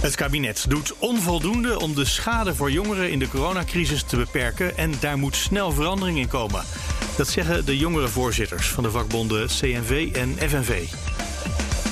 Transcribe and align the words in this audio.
Het 0.00 0.14
kabinet 0.14 0.64
doet 0.68 0.94
onvoldoende 0.98 1.80
om 1.80 1.94
de 1.94 2.04
schade 2.04 2.54
voor 2.54 2.70
jongeren 2.70 3.10
in 3.10 3.18
de 3.18 3.28
coronacrisis 3.28 4.02
te 4.02 4.16
beperken 4.16 4.76
en 4.76 4.92
daar 5.00 5.18
moet 5.18 5.36
snel 5.36 5.72
verandering 5.72 6.18
in 6.18 6.28
komen. 6.28 6.64
Dat 7.16 7.28
zeggen 7.28 7.64
de 7.66 7.76
jongerenvoorzitters 7.76 8.68
van 8.68 8.82
de 8.82 8.90
vakbonden 8.90 9.46
CNV 9.46 10.10
en 10.12 10.36
FNV. 10.48 10.86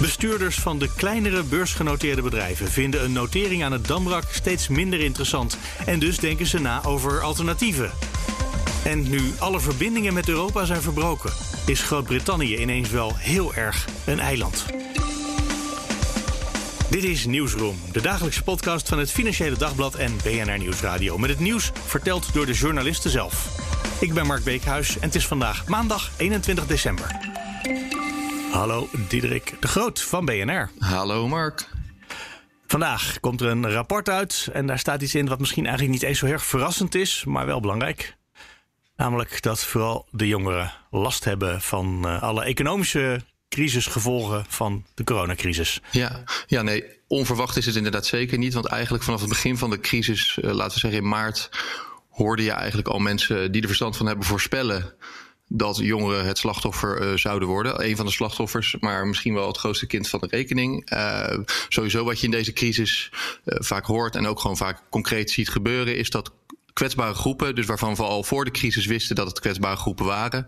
Bestuurders 0.01 0.59
van 0.59 0.79
de 0.79 0.88
kleinere 0.96 1.42
beursgenoteerde 1.42 2.23
bedrijven 2.23 2.70
vinden 2.70 3.05
een 3.05 3.12
notering 3.12 3.65
aan 3.65 3.73
het 3.73 3.87
Damrak 3.87 4.24
steeds 4.30 4.68
minder 4.68 5.01
interessant 5.01 5.59
en 5.87 5.98
dus 5.98 6.18
denken 6.18 6.46
ze 6.46 6.60
na 6.60 6.84
over 6.84 7.20
alternatieven. 7.20 7.91
En 8.84 9.10
nu 9.10 9.32
alle 9.38 9.60
verbindingen 9.60 10.15
met 10.15 10.29
Europa 10.29 10.65
zijn 10.65 10.82
verbroken, 10.82 11.32
is 11.66 11.82
Groot-Brittannië 11.82 12.57
ineens 12.57 12.91
wel 12.91 13.12
heel 13.16 13.54
erg 13.54 13.84
een 14.04 14.20
eiland. 14.20 14.65
Dit 16.90 17.04
is 17.04 17.26
Nieuwsroom, 17.26 17.76
de 17.92 18.00
dagelijkse 18.00 18.42
podcast 18.42 18.88
van 18.88 18.98
het 18.98 19.10
Financiële 19.10 19.56
Dagblad 19.56 19.95
en 19.95 20.16
BNR 20.16 20.59
Nieuwsradio. 20.59 21.18
Met 21.18 21.30
het 21.30 21.38
nieuws 21.38 21.70
verteld 21.74 22.34
door 22.34 22.46
de 22.46 22.52
journalisten 22.52 23.10
zelf. 23.10 23.59
Ik 24.01 24.15
ben 24.15 24.26
Mark 24.26 24.45
Beekhuis 24.45 24.95
en 24.98 25.02
het 25.02 25.14
is 25.14 25.26
vandaag 25.26 25.68
maandag 25.68 26.10
21 26.16 26.66
december. 26.66 27.07
Hallo 28.52 28.88
Diederik 29.09 29.54
de 29.60 29.68
Groot 29.68 30.02
van 30.02 30.24
BNR. 30.24 30.70
Hallo 30.79 31.29
Mark. 31.29 31.70
Vandaag 32.66 33.20
komt 33.20 33.40
er 33.40 33.48
een 33.48 33.70
rapport 33.70 34.09
uit 34.09 34.48
en 34.52 34.66
daar 34.66 34.79
staat 34.79 35.02
iets 35.02 35.14
in 35.14 35.29
wat 35.29 35.38
misschien 35.38 35.66
eigenlijk 35.66 35.95
niet 35.95 36.09
eens 36.09 36.18
zo 36.18 36.26
erg 36.26 36.45
verrassend 36.45 36.95
is, 36.95 37.24
maar 37.24 37.46
wel 37.46 37.60
belangrijk. 37.60 38.16
Namelijk 38.96 39.42
dat 39.42 39.64
vooral 39.64 40.07
de 40.10 40.26
jongeren 40.26 40.73
last 40.90 41.24
hebben 41.24 41.60
van 41.60 42.09
eh, 42.09 42.23
alle 42.23 42.45
economische 42.45 43.20
crisisgevolgen 43.48 44.44
van 44.48 44.84
de 44.94 45.04
coronacrisis. 45.04 45.80
Ja, 45.90 46.24
ja, 46.46 46.62
nee, 46.62 46.84
onverwacht 47.06 47.56
is 47.56 47.66
het 47.66 47.76
inderdaad 47.76 48.06
zeker 48.06 48.38
niet. 48.38 48.54
Want 48.54 48.66
eigenlijk 48.66 49.04
vanaf 49.04 49.20
het 49.20 49.28
begin 49.28 49.58
van 49.58 49.70
de 49.70 49.80
crisis, 49.80 50.38
eh, 50.38 50.50
laten 50.50 50.74
we 50.74 50.80
zeggen 50.80 51.00
in 51.00 51.08
maart, 51.08 51.50
hoorde 52.10 52.42
je 52.42 52.50
eigenlijk 52.50 52.88
al 52.88 52.98
mensen 52.98 53.52
die 53.52 53.60
er 53.60 53.66
verstand 53.66 53.96
van 53.96 54.06
hebben 54.06 54.26
voorspellen 54.26 54.94
dat 55.48 55.76
jongeren 55.76 56.26
het 56.26 56.38
slachtoffer 56.38 57.02
uh, 57.02 57.16
zouden 57.16 57.48
worden. 57.48 57.84
Een 57.84 57.96
van 57.96 58.06
de 58.06 58.12
slachtoffers, 58.12 58.76
maar 58.80 59.06
misschien 59.06 59.34
wel 59.34 59.46
het 59.46 59.56
grootste 59.56 59.86
kind 59.86 60.08
van 60.08 60.20
de 60.20 60.26
rekening. 60.30 60.92
Uh, 60.92 61.38
sowieso 61.68 62.04
wat 62.04 62.18
je 62.20 62.24
in 62.24 62.30
deze 62.30 62.52
crisis 62.52 63.10
vaak 63.44 63.84
hoort 63.84 64.16
en 64.16 64.26
ook 64.26 64.41
gewoon 64.41 64.56
vaak 64.56 64.82
concreet 64.91 65.30
ziet 65.30 65.48
gebeuren, 65.48 65.97
is 65.97 66.10
dat 66.10 66.32
kwetsbare 66.77 67.15
groepen, 67.15 67.55
dus 67.55 67.66
waarvan 67.66 67.94
we 67.94 68.03
al 68.03 68.22
voor 68.22 68.44
de 68.44 68.50
crisis 68.50 68.87
wisten 68.87 69.16
dat 69.16 69.27
het 69.27 69.41
kwetsbare 69.41 69.77
groepen 69.77 70.06
waren, 70.06 70.47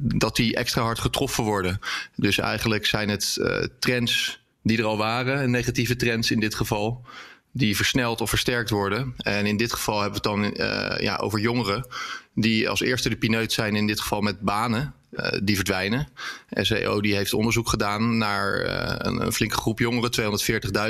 dat 0.00 0.36
die 0.36 0.56
extra 0.56 0.82
hard 0.82 0.98
getroffen 0.98 1.44
worden. 1.44 1.78
Dus 2.16 2.38
eigenlijk 2.38 2.86
zijn 2.86 3.08
het 3.08 3.36
uh, 3.38 3.56
trends 3.78 4.40
die 4.62 4.78
er 4.78 4.84
al 4.84 4.96
waren, 4.96 5.50
negatieve 5.50 5.96
trends 5.96 6.30
in 6.30 6.40
dit 6.40 6.54
geval, 6.54 7.04
die 7.52 7.76
versneld 7.76 8.20
of 8.20 8.28
versterkt 8.28 8.70
worden. 8.70 9.14
En 9.16 9.46
in 9.46 9.56
dit 9.56 9.72
geval 9.72 10.00
hebben 10.00 10.22
we 10.22 10.28
het 10.28 10.56
dan 10.56 10.66
uh, 10.66 11.00
ja, 11.00 11.16
over 11.16 11.40
jongeren 11.40 11.86
die 12.34 12.68
als 12.68 12.80
eerste 12.80 13.08
de 13.08 13.16
pineut 13.16 13.52
zijn, 13.52 13.76
in 13.76 13.86
dit 13.86 14.00
geval 14.00 14.20
met 14.20 14.40
banen. 14.40 14.94
Die 15.42 15.56
verdwijnen. 15.56 16.08
SEO 16.50 17.00
die 17.00 17.14
heeft 17.14 17.32
onderzoek 17.32 17.68
gedaan 17.68 18.18
naar 18.18 18.60
een, 19.06 19.32
flinke 19.32 19.56
groep 19.56 19.78
jongeren, 19.78 20.36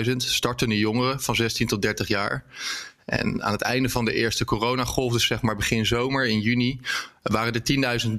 240.000 0.06 0.16
startende 0.16 0.78
jongeren 0.78 1.20
van 1.20 1.34
16 1.34 1.66
tot 1.66 1.82
30 1.82 2.08
jaar. 2.08 2.44
En 3.12 3.42
aan 3.42 3.52
het 3.52 3.62
einde 3.62 3.88
van 3.88 4.04
de 4.04 4.14
eerste 4.14 4.44
coronagolf, 4.44 5.12
dus 5.12 5.26
zeg 5.26 5.42
maar 5.42 5.56
begin 5.56 5.86
zomer 5.86 6.26
in 6.26 6.40
juni, 6.40 6.80
waren 7.22 7.52
er 7.52 8.00
10.000 8.06 8.12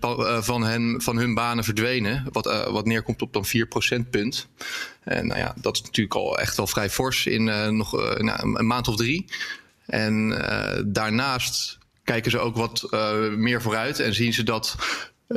van, 0.45 0.63
hen, 0.63 1.01
van 1.01 1.17
hun 1.17 1.33
banen 1.33 1.63
verdwenen. 1.63 2.25
Wat, 2.31 2.47
uh, 2.47 2.67
wat 2.67 2.85
neerkomt 2.85 3.21
op 3.21 3.33
dan 3.33 3.45
4 3.45 3.67
procentpunt. 3.67 4.47
En 5.03 5.27
nou 5.27 5.39
ja, 5.39 5.53
dat 5.61 5.75
is 5.75 5.81
natuurlijk 5.81 6.15
al 6.15 6.39
echt 6.39 6.57
wel 6.57 6.67
vrij 6.67 6.89
fors 6.89 7.25
in 7.25 7.47
uh, 7.47 7.67
nog 7.67 7.91
nou, 8.17 8.57
een 8.57 8.67
maand 8.67 8.87
of 8.87 8.95
drie. 8.95 9.25
En 9.85 10.29
daarnaast 10.85 11.77
kijken 12.03 12.31
ze 12.31 12.39
ook 12.39 12.55
wat 12.55 12.87
meer 13.37 13.61
vooruit 13.61 13.99
en 13.99 14.13
zien 14.13 14.33
ze 14.33 14.43
dat 14.43 14.75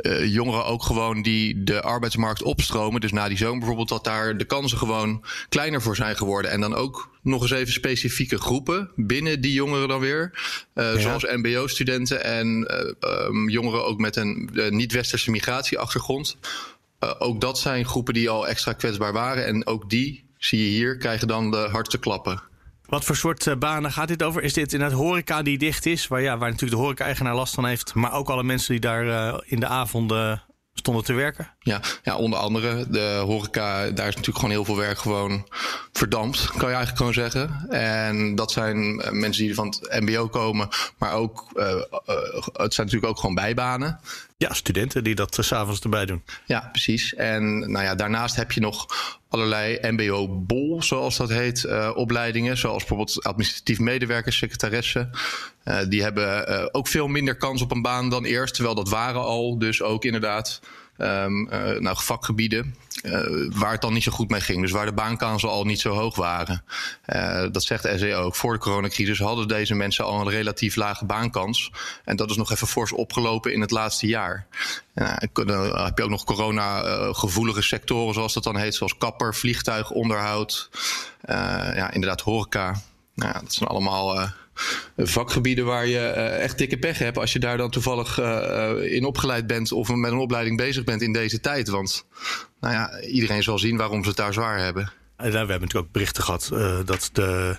uh, 0.01 0.33
jongeren 0.33 0.65
ook 0.65 0.83
gewoon 0.83 1.21
die 1.21 1.63
de 1.63 1.81
arbeidsmarkt 1.81 2.43
opstromen. 2.43 3.01
Dus 3.01 3.11
na 3.11 3.27
die 3.27 3.37
zomer 3.37 3.57
bijvoorbeeld, 3.57 3.89
dat 3.89 4.03
daar 4.03 4.37
de 4.37 4.45
kansen 4.45 4.77
gewoon 4.77 5.23
kleiner 5.49 5.81
voor 5.81 5.95
zijn 5.95 6.17
geworden. 6.17 6.51
En 6.51 6.61
dan 6.61 6.75
ook 6.75 7.09
nog 7.21 7.41
eens 7.41 7.51
even 7.51 7.73
specifieke 7.73 8.37
groepen 8.37 8.91
binnen 8.95 9.41
die 9.41 9.53
jongeren 9.53 9.87
dan 9.87 9.99
weer. 9.99 10.31
Uh, 10.75 10.93
ja. 10.93 10.99
Zoals 10.99 11.23
MBO-studenten 11.23 12.23
en 12.23 12.67
uh, 13.01 13.25
um, 13.25 13.49
jongeren 13.49 13.85
ook 13.85 13.99
met 13.99 14.15
een 14.15 14.49
niet-westerse 14.69 15.31
migratieachtergrond. 15.31 16.37
ook 17.19 17.41
dat 17.41 17.59
zijn 17.59 17.85
groepen 17.85 18.13
die 18.13 18.29
al 18.29 18.47
extra 18.47 18.73
kwetsbaar 18.73 19.13
waren. 19.13 19.45
En 19.45 19.67
ook 19.67 19.89
die, 19.89 20.23
zie 20.37 20.63
je 20.63 20.69
hier, 20.69 20.97
krijgen 20.97 21.27
dan 21.27 21.51
de 21.51 21.67
hardste 21.71 21.97
klappen. 21.97 22.41
Wat 22.87 23.05
voor 23.05 23.15
soort 23.15 23.45
uh, 23.45 23.55
banen 23.55 23.91
gaat 23.91 24.07
dit 24.07 24.23
over? 24.23 24.43
Is 24.43 24.53
dit 24.53 24.73
in 24.73 24.81
het 24.81 24.93
horeca 24.93 25.41
die 25.41 25.57
dicht 25.57 25.85
is, 25.85 26.07
waar, 26.07 26.21
ja, 26.21 26.37
waar 26.37 26.49
natuurlijk 26.49 26.79
de 26.79 26.83
horeca-eigenaar 26.83 27.35
last 27.35 27.53
van 27.53 27.65
heeft, 27.65 27.93
maar 27.93 28.13
ook 28.13 28.29
alle 28.29 28.43
mensen 28.43 28.71
die 28.71 28.81
daar 28.81 29.05
uh, 29.05 29.37
in 29.45 29.59
de 29.59 29.67
avonden 29.67 30.43
stonden 30.73 31.03
te 31.03 31.13
werken? 31.13 31.53
Ja, 31.59 31.81
ja, 32.03 32.15
onder 32.15 32.39
andere 32.39 32.89
de 32.89 33.21
horeca, 33.25 33.89
daar 33.89 34.07
is 34.07 34.15
natuurlijk 34.15 34.35
gewoon 34.37 34.51
heel 34.51 34.65
veel 34.65 34.77
werk 34.77 34.97
gewoon 34.97 35.47
verdampt, 35.91 36.45
kan 36.45 36.69
je 36.69 36.75
eigenlijk 36.75 36.97
gewoon 36.97 37.13
zeggen. 37.13 37.69
En 37.69 38.35
dat 38.35 38.51
zijn 38.51 38.95
mensen 38.95 39.43
die 39.45 39.55
van 39.55 39.67
het 39.67 40.01
MBO 40.01 40.27
komen, 40.27 40.69
maar 40.97 41.13
ook, 41.13 41.47
uh, 41.55 41.65
het 42.53 42.73
zijn 42.73 42.87
natuurlijk 42.87 43.05
ook 43.05 43.19
gewoon 43.19 43.35
bijbanen. 43.35 43.99
Ja, 44.37 44.53
studenten 44.53 45.03
die 45.03 45.15
dat 45.15 45.37
s 45.39 45.47
s'avonds 45.47 45.79
erbij 45.79 46.05
doen. 46.05 46.23
Ja, 46.45 46.69
precies. 46.71 47.13
En 47.13 47.71
nou 47.71 47.85
ja, 47.85 47.95
daarnaast 47.95 48.35
heb 48.35 48.51
je 48.51 48.59
nog 48.59 48.87
allerlei 49.29 49.77
MBO-bol, 49.81 50.83
zoals 50.83 51.17
dat 51.17 51.29
heet, 51.29 51.63
uh, 51.63 51.91
opleidingen. 51.95 52.57
Zoals 52.57 52.77
bijvoorbeeld 52.77 53.23
administratief 53.23 53.79
medewerkers, 53.79 54.37
secretaressen. 54.37 55.09
Uh, 55.65 55.79
die 55.89 56.01
hebben 56.01 56.49
uh, 56.49 56.65
ook 56.71 56.87
veel 56.87 57.07
minder 57.07 57.35
kans 57.35 57.61
op 57.61 57.71
een 57.71 57.81
baan 57.81 58.09
dan 58.09 58.25
eerst. 58.25 58.53
Terwijl 58.53 58.75
dat 58.75 58.89
waren 58.89 59.21
al 59.21 59.57
dus 59.59 59.81
ook 59.81 60.05
inderdaad 60.05 60.61
um, 60.97 61.47
nou, 61.79 61.95
vakgebieden 61.99 62.75
waar 63.49 63.71
het 63.71 63.81
dan 63.81 63.93
niet 63.93 64.03
zo 64.03 64.11
goed 64.11 64.29
mee 64.29 64.41
ging. 64.41 64.61
Dus 64.61 64.71
waar 64.71 64.85
de 64.85 64.93
baankansen 64.93 65.49
al 65.49 65.63
niet 65.63 65.79
zo 65.79 65.93
hoog 65.93 66.15
waren. 66.15 66.63
dat 67.51 67.63
zegt 67.63 67.87
SEO 67.95 68.21
ook. 68.21 68.35
Voor 68.35 68.53
de 68.53 68.59
coronacrisis 68.59 69.19
hadden 69.19 69.47
deze 69.47 69.75
mensen 69.75 70.05
al 70.05 70.21
een 70.21 70.29
relatief 70.29 70.75
lage 70.75 71.05
baankans. 71.05 71.71
En 72.03 72.15
dat 72.15 72.29
is 72.29 72.37
nog 72.37 72.51
even 72.51 72.67
fors 72.67 72.91
opgelopen 72.91 73.53
in 73.53 73.61
het 73.61 73.71
laatste 73.71 74.07
jaar. 74.07 74.47
dan 75.33 75.83
heb 75.83 75.97
je 75.97 76.03
ook 76.03 76.09
nog 76.09 76.23
corona-gevoelige 76.23 77.61
sectoren, 77.61 78.13
zoals 78.13 78.33
dat 78.33 78.43
dan 78.43 78.57
heet. 78.57 78.75
Zoals 78.75 78.97
kapper, 78.97 79.35
vliegtuig, 79.35 79.91
onderhoud. 79.91 80.69
ja, 81.75 81.91
inderdaad 81.91 82.21
horeca. 82.21 82.81
Nou, 83.13 83.33
dat 83.33 83.53
zijn 83.53 83.69
allemaal 83.69 84.31
vakgebieden 84.97 85.65
waar 85.65 85.87
je 85.87 86.13
uh, 86.17 86.43
echt 86.43 86.57
dikke 86.57 86.77
pech 86.77 86.97
hebt 86.97 87.17
als 87.17 87.33
je 87.33 87.39
daar 87.39 87.57
dan 87.57 87.69
toevallig 87.69 88.19
uh, 88.19 88.71
in 88.93 89.05
opgeleid 89.05 89.47
bent 89.47 89.71
of 89.71 89.89
met 89.93 90.11
een 90.11 90.17
opleiding 90.17 90.57
bezig 90.57 90.83
bent 90.83 91.01
in 91.01 91.13
deze 91.13 91.39
tijd. 91.39 91.69
Want 91.69 92.05
nou 92.59 92.73
ja, 92.73 93.01
iedereen 93.01 93.43
zal 93.43 93.59
zien 93.59 93.77
waarom 93.77 94.01
ze 94.01 94.07
het 94.07 94.17
daar 94.17 94.33
zwaar 94.33 94.59
hebben. 94.59 94.91
We 95.15 95.23
hebben 95.23 95.47
natuurlijk 95.47 95.85
ook 95.85 95.91
berichten 95.91 96.23
gehad 96.23 96.51
dat 96.85 97.09
de 97.13 97.57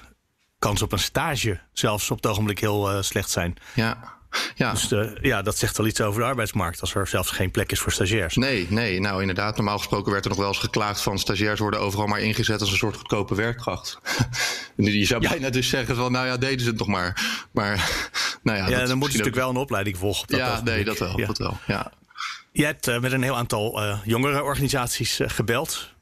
kans 0.58 0.82
op 0.82 0.92
een 0.92 0.98
stage 0.98 1.60
zelfs 1.72 2.10
op 2.10 2.16
het 2.16 2.26
ogenblik 2.26 2.58
heel 2.58 3.02
slecht 3.02 3.30
zijn. 3.30 3.56
Ja. 3.74 4.17
Ja. 4.54 4.72
Dus 4.72 4.88
de, 4.88 5.18
ja, 5.20 5.42
dat 5.42 5.58
zegt 5.58 5.76
wel 5.76 5.86
iets 5.86 6.00
over 6.00 6.20
de 6.20 6.26
arbeidsmarkt 6.26 6.80
als 6.80 6.94
er 6.94 7.06
zelfs 7.06 7.30
geen 7.30 7.50
plek 7.50 7.72
is 7.72 7.78
voor 7.78 7.92
stagiairs. 7.92 8.36
Nee, 8.36 8.66
nee, 8.70 9.00
nou 9.00 9.20
inderdaad. 9.20 9.56
Normaal 9.56 9.78
gesproken 9.78 10.12
werd 10.12 10.24
er 10.24 10.30
nog 10.30 10.38
wel 10.38 10.48
eens 10.48 10.58
geklaagd 10.58 11.00
van 11.00 11.18
stagiairs 11.18 11.60
worden 11.60 11.80
overal 11.80 12.06
maar 12.06 12.20
ingezet 12.20 12.60
als 12.60 12.70
een 12.70 12.76
soort 12.76 12.96
goedkope 12.96 13.34
werkkracht. 13.34 13.98
Je 14.76 15.04
zou 15.04 15.20
bijna 15.20 15.46
ja. 15.46 15.50
dus 15.50 15.68
zeggen 15.68 15.96
van 15.96 16.12
nou 16.12 16.26
ja, 16.26 16.36
deden 16.36 16.60
ze 16.60 16.68
het 16.68 16.78
nog 16.78 16.88
maar. 16.88 17.42
Maar 17.52 17.76
nou 18.42 18.58
ja, 18.58 18.68
ja 18.68 18.86
dan 18.86 18.98
moet 18.98 19.12
je 19.12 19.18
natuurlijk 19.18 19.42
wel 19.42 19.50
een 19.50 19.56
opleiding 19.56 19.98
volgen. 19.98 20.22
Op 20.22 20.28
dat 20.28 20.38
ja, 20.38 20.60
nee, 20.60 20.84
dat 20.84 20.98
wel. 20.98 21.18
Ja. 21.18 21.26
Dat 21.26 21.38
wel 21.38 21.56
ja. 21.66 21.92
Je 22.52 22.64
hebt 22.64 22.88
uh, 22.88 23.00
met 23.00 23.12
een 23.12 23.22
heel 23.22 23.36
aantal 23.36 23.82
uh, 23.82 23.98
jongerenorganisaties 24.04 25.20
uh, 25.20 25.28
gebeld. 25.28 25.94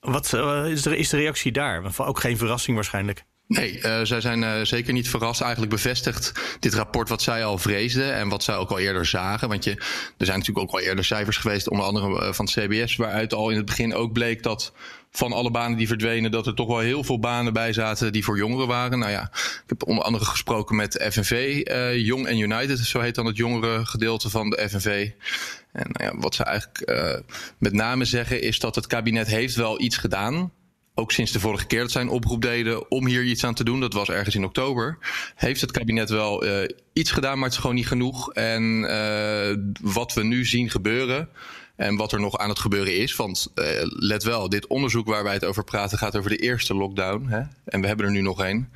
Wat 0.00 0.32
is, 0.66 0.82
de, 0.82 0.96
is 0.96 1.08
de 1.08 1.16
reactie 1.16 1.52
daar? 1.52 1.82
Ook 1.96 2.20
geen 2.20 2.36
verrassing 2.36 2.76
waarschijnlijk. 2.76 3.24
Nee, 3.46 3.80
uh, 3.82 4.00
zij 4.02 4.20
zijn 4.20 4.42
uh, 4.42 4.60
zeker 4.62 4.92
niet 4.92 5.08
verrast. 5.08 5.40
Eigenlijk 5.40 5.72
bevestigt 5.72 6.32
dit 6.60 6.74
rapport 6.74 7.08
wat 7.08 7.22
zij 7.22 7.44
al 7.44 7.58
vreesden 7.58 8.14
en 8.14 8.28
wat 8.28 8.42
zij 8.42 8.56
ook 8.56 8.70
al 8.70 8.78
eerder 8.78 9.06
zagen. 9.06 9.48
Want 9.48 9.64
je, 9.64 9.70
er 10.18 10.26
zijn 10.26 10.38
natuurlijk 10.38 10.66
ook 10.66 10.72
al 10.72 10.86
eerder 10.86 11.04
cijfers 11.04 11.36
geweest, 11.36 11.68
onder 11.68 11.86
andere 11.86 12.26
uh, 12.26 12.32
van 12.32 12.44
het 12.44 12.54
CBS, 12.54 12.96
waaruit 12.96 13.34
al 13.34 13.50
in 13.50 13.56
het 13.56 13.66
begin 13.66 13.94
ook 13.94 14.12
bleek 14.12 14.42
dat 14.42 14.72
van 15.10 15.32
alle 15.32 15.50
banen 15.50 15.78
die 15.78 15.86
verdwenen, 15.86 16.30
dat 16.30 16.46
er 16.46 16.54
toch 16.54 16.66
wel 16.66 16.78
heel 16.78 17.04
veel 17.04 17.18
banen 17.18 17.52
bij 17.52 17.72
zaten 17.72 18.12
die 18.12 18.24
voor 18.24 18.36
jongeren 18.36 18.66
waren. 18.66 18.98
Nou 18.98 19.10
ja, 19.10 19.30
ik 19.32 19.62
heb 19.66 19.86
onder 19.86 20.04
andere 20.04 20.24
gesproken 20.24 20.76
met 20.76 21.06
FNV, 21.10 21.62
Young 21.96 22.28
and 22.28 22.38
United, 22.38 22.78
zo 22.78 23.00
heet 23.00 23.14
dan 23.14 23.26
het 23.26 23.36
jongere 23.36 23.86
gedeelte 23.86 24.30
van 24.30 24.50
de 24.50 24.68
FNV. 24.68 25.10
En 25.72 25.88
nou 25.92 26.12
ja, 26.12 26.20
wat 26.20 26.34
ze 26.34 26.44
eigenlijk 26.44 26.92
met 27.58 27.72
name 27.72 28.04
zeggen 28.04 28.42
is 28.42 28.58
dat 28.58 28.74
het 28.74 28.86
kabinet 28.86 29.26
heeft 29.26 29.54
wel 29.54 29.80
iets 29.80 29.96
gedaan 29.96 30.52
ook 30.94 31.12
sinds 31.12 31.32
de 31.32 31.40
vorige 31.40 31.66
keer 31.66 31.80
dat 31.80 31.90
zij 31.90 32.02
een 32.02 32.08
oproep 32.08 32.42
deden 32.42 32.90
om 32.90 33.06
hier 33.06 33.24
iets 33.24 33.44
aan 33.44 33.54
te 33.54 33.64
doen, 33.64 33.80
dat 33.80 33.92
was 33.92 34.08
ergens 34.08 34.34
in 34.34 34.44
oktober, 34.44 34.98
heeft 35.34 35.60
het 35.60 35.70
kabinet 35.70 36.10
wel 36.10 36.44
uh, 36.44 36.68
iets 36.92 37.10
gedaan, 37.10 37.34
maar 37.34 37.44
het 37.44 37.52
is 37.52 37.60
gewoon 37.60 37.76
niet 37.76 37.86
genoeg. 37.86 38.32
En 38.32 38.62
uh, 38.82 39.56
wat 39.92 40.14
we 40.14 40.24
nu 40.24 40.44
zien 40.44 40.70
gebeuren. 40.70 41.28
En 41.76 41.96
wat 41.96 42.12
er 42.12 42.20
nog 42.20 42.38
aan 42.38 42.48
het 42.48 42.58
gebeuren 42.58 42.96
is. 42.96 43.16
Want 43.16 43.52
uh, 43.54 43.66
let 43.82 44.22
wel, 44.22 44.48
dit 44.48 44.66
onderzoek 44.66 45.06
waar 45.06 45.24
wij 45.24 45.32
het 45.32 45.44
over 45.44 45.64
praten 45.64 45.98
gaat 45.98 46.16
over 46.16 46.30
de 46.30 46.36
eerste 46.36 46.74
lockdown. 46.74 47.26
Hè? 47.26 47.42
En 47.64 47.80
we 47.80 47.86
hebben 47.86 48.06
er 48.06 48.12
nu 48.12 48.20
nog 48.20 48.42
één. 48.42 48.68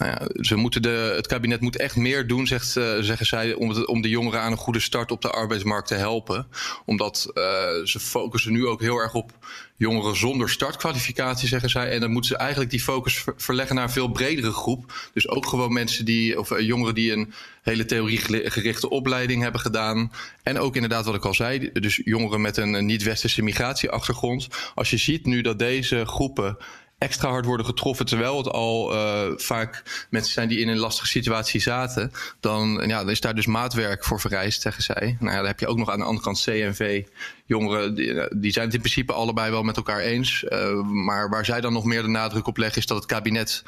Nou 0.00 0.12
ja, 0.12 0.42
ze 0.44 0.56
moeten 0.56 0.82
de, 0.82 1.12
het 1.16 1.26
kabinet 1.26 1.60
moet 1.60 1.76
echt 1.76 1.96
meer 1.96 2.26
doen, 2.26 2.46
zegt, 2.46 2.66
zeggen 3.00 3.26
zij, 3.26 3.54
om, 3.54 3.84
om 3.84 4.00
de 4.00 4.08
jongeren 4.08 4.40
aan 4.40 4.52
een 4.52 4.58
goede 4.58 4.80
start 4.80 5.10
op 5.10 5.22
de 5.22 5.30
arbeidsmarkt 5.30 5.88
te 5.88 5.94
helpen. 5.94 6.46
Omdat 6.84 7.30
uh, 7.34 7.42
ze 7.84 8.00
focussen 8.00 8.52
nu 8.52 8.66
ook 8.66 8.80
heel 8.80 8.96
erg 8.96 9.14
op 9.14 9.32
jongeren 9.76 10.16
zonder 10.16 10.50
startkwalificatie, 10.50 11.48
zeggen 11.48 11.70
zij. 11.70 11.90
En 11.90 12.00
dan 12.00 12.10
moeten 12.10 12.30
ze 12.30 12.36
eigenlijk 12.36 12.70
die 12.70 12.80
focus 12.80 13.24
verleggen 13.36 13.74
naar 13.74 13.84
een 13.84 13.90
veel 13.90 14.08
bredere 14.08 14.52
groep. 14.52 14.92
Dus 15.12 15.28
ook 15.28 15.46
gewoon 15.46 15.72
mensen 15.72 16.04
die, 16.04 16.38
of 16.38 16.50
uh, 16.50 16.60
jongeren 16.60 16.94
die 16.94 17.12
een 17.12 17.32
hele 17.62 17.84
theoriegerichte 17.84 18.90
opleiding 18.90 19.42
hebben 19.42 19.60
gedaan. 19.60 20.12
En 20.42 20.58
ook 20.58 20.74
inderdaad, 20.74 21.04
wat 21.04 21.14
ik 21.14 21.24
al 21.24 21.34
zei, 21.34 21.70
dus 21.72 22.00
jongeren 22.04 22.40
met 22.40 22.56
een 22.56 22.86
niet-westerse 22.86 23.42
migratieachtergrond. 23.42 24.48
Als 24.74 24.90
je 24.90 24.96
ziet 24.96 25.26
nu 25.26 25.40
dat 25.40 25.58
deze 25.58 26.06
groepen 26.06 26.56
extra 27.00 27.28
hard 27.28 27.44
worden 27.44 27.66
getroffen, 27.66 28.06
terwijl 28.06 28.36
het 28.36 28.48
al 28.48 28.94
uh, 28.94 29.32
vaak 29.36 30.06
mensen 30.10 30.32
zijn 30.32 30.48
die 30.48 30.58
in 30.58 30.68
een 30.68 30.78
lastige 30.78 31.06
situatie 31.06 31.60
zaten, 31.60 32.12
dan, 32.40 32.82
ja, 32.86 33.00
is 33.00 33.20
daar 33.20 33.34
dus 33.34 33.46
maatwerk 33.46 34.04
voor 34.04 34.20
vereist, 34.20 34.62
zeggen 34.62 34.82
zij. 34.82 35.16
Nou 35.20 35.30
ja, 35.30 35.38
dan 35.38 35.46
heb 35.46 35.60
je 35.60 35.66
ook 35.66 35.78
nog 35.78 35.90
aan 35.90 35.98
de 35.98 36.04
andere 36.04 36.24
kant 36.24 36.42
CNV, 36.44 37.04
jongeren, 37.44 37.94
die, 37.94 38.28
die 38.36 38.52
zijn 38.52 38.64
het 38.64 38.74
in 38.74 38.80
principe 38.80 39.12
allebei 39.12 39.50
wel 39.50 39.62
met 39.62 39.76
elkaar 39.76 40.00
eens. 40.00 40.44
Uh, 40.48 40.82
maar 40.82 41.28
waar 41.28 41.44
zij 41.44 41.60
dan 41.60 41.72
nog 41.72 41.84
meer 41.84 42.02
de 42.02 42.08
nadruk 42.08 42.46
op 42.46 42.56
leggen, 42.56 42.78
is 42.78 42.86
dat 42.86 42.96
het 42.96 43.06
kabinet 43.06 43.62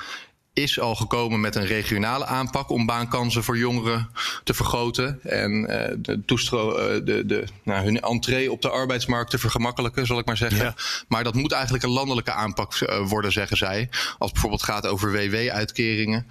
is 0.53 0.81
al 0.81 0.95
gekomen 0.95 1.41
met 1.41 1.55
een 1.55 1.67
regionale 1.67 2.27
aanpak 2.27 2.71
om 2.71 2.87
baankansen 2.87 3.45
voor 3.45 3.59
jongeren 3.59 4.11
te 4.45 4.55
vergroten. 4.55 5.21
En 5.23 5.53
uh, 5.53 5.97
de 5.99 6.25
toestro 6.25 6.71
uh, 6.71 7.05
de, 7.05 7.27
de, 7.27 7.45
nou, 7.63 7.85
hun 7.85 8.01
entree 8.01 8.53
op 8.53 8.63
de 8.63 8.71
arbeidsmarkt 8.71 9.31
te 9.31 9.39
vergemakkelijken, 9.39 10.07
zal 10.07 10.19
ik 10.19 10.27
maar 10.27 10.37
zeggen. 10.37 10.65
Ja. 10.65 10.75
Maar 11.09 11.25
dat 11.25 11.35
moet 11.35 11.53
eigenlijk 11.53 11.85
een 11.85 11.91
landelijke 11.91 12.33
aanpak 12.33 12.81
uh, 12.81 13.09
worden, 13.09 13.33
zeggen 13.33 13.57
zij. 13.57 13.89
Als 13.91 14.15
het 14.19 14.33
bijvoorbeeld 14.33 14.63
gaat 14.63 14.87
over 14.87 15.13
WW-uitkeringen. 15.13 16.27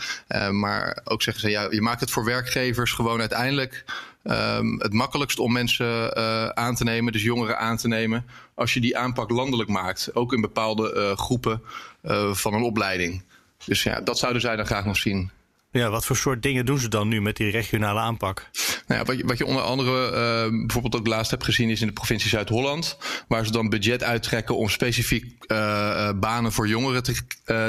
maar 0.51 1.01
ook 1.03 1.21
zeggen 1.21 1.43
ze, 1.43 1.49
ja, 1.49 1.67
je 1.69 1.81
maakt 1.81 1.99
het 1.99 2.11
voor 2.11 2.25
werkgevers 2.25 2.91
gewoon 2.91 3.19
uiteindelijk. 3.19 3.83
Um, 4.23 4.79
het 4.79 4.93
makkelijkst 4.93 5.39
om 5.39 5.51
mensen 5.51 6.17
uh, 6.17 6.47
aan 6.47 6.75
te 6.75 6.83
nemen, 6.83 7.13
dus 7.13 7.23
jongeren 7.23 7.59
aan 7.59 7.77
te 7.77 7.87
nemen, 7.87 8.25
als 8.55 8.73
je 8.73 8.79
die 8.79 8.97
aanpak 8.97 9.29
landelijk 9.29 9.69
maakt. 9.69 10.15
Ook 10.15 10.33
in 10.33 10.41
bepaalde 10.41 10.93
uh, 10.95 11.17
groepen 11.17 11.61
uh, 12.03 12.33
van 12.33 12.53
een 12.53 12.63
opleiding. 12.63 13.23
Dus 13.65 13.83
ja, 13.83 14.01
dat 14.01 14.19
zouden 14.19 14.41
zij 14.41 14.55
dan 14.55 14.65
graag 14.65 14.85
nog 14.85 14.97
zien. 14.97 15.31
Ja, 15.71 15.89
wat 15.89 16.05
voor 16.05 16.15
soort 16.15 16.43
dingen 16.43 16.65
doen 16.65 16.79
ze 16.79 16.89
dan 16.89 17.07
nu 17.07 17.21
met 17.21 17.37
die 17.37 17.51
regionale 17.51 17.99
aanpak? 17.99 18.49
Nou 18.87 18.99
ja, 18.99 19.05
wat, 19.05 19.17
je, 19.17 19.25
wat 19.25 19.37
je 19.37 19.45
onder 19.45 19.63
andere 19.63 20.05
uh, 20.05 20.59
bijvoorbeeld 20.65 20.95
ook 20.95 21.07
laatst 21.07 21.31
hebt 21.31 21.43
gezien 21.43 21.69
is 21.69 21.81
in 21.81 21.87
de 21.87 21.93
provincie 21.93 22.29
Zuid-Holland. 22.29 22.97
Waar 23.27 23.45
ze 23.45 23.51
dan 23.51 23.69
budget 23.69 24.03
uittrekken 24.03 24.57
om 24.57 24.69
specifiek 24.69 25.25
uh, 25.47 26.09
banen 26.15 26.51
voor 26.51 26.67
jongeren 26.67 27.03
te, 27.03 27.23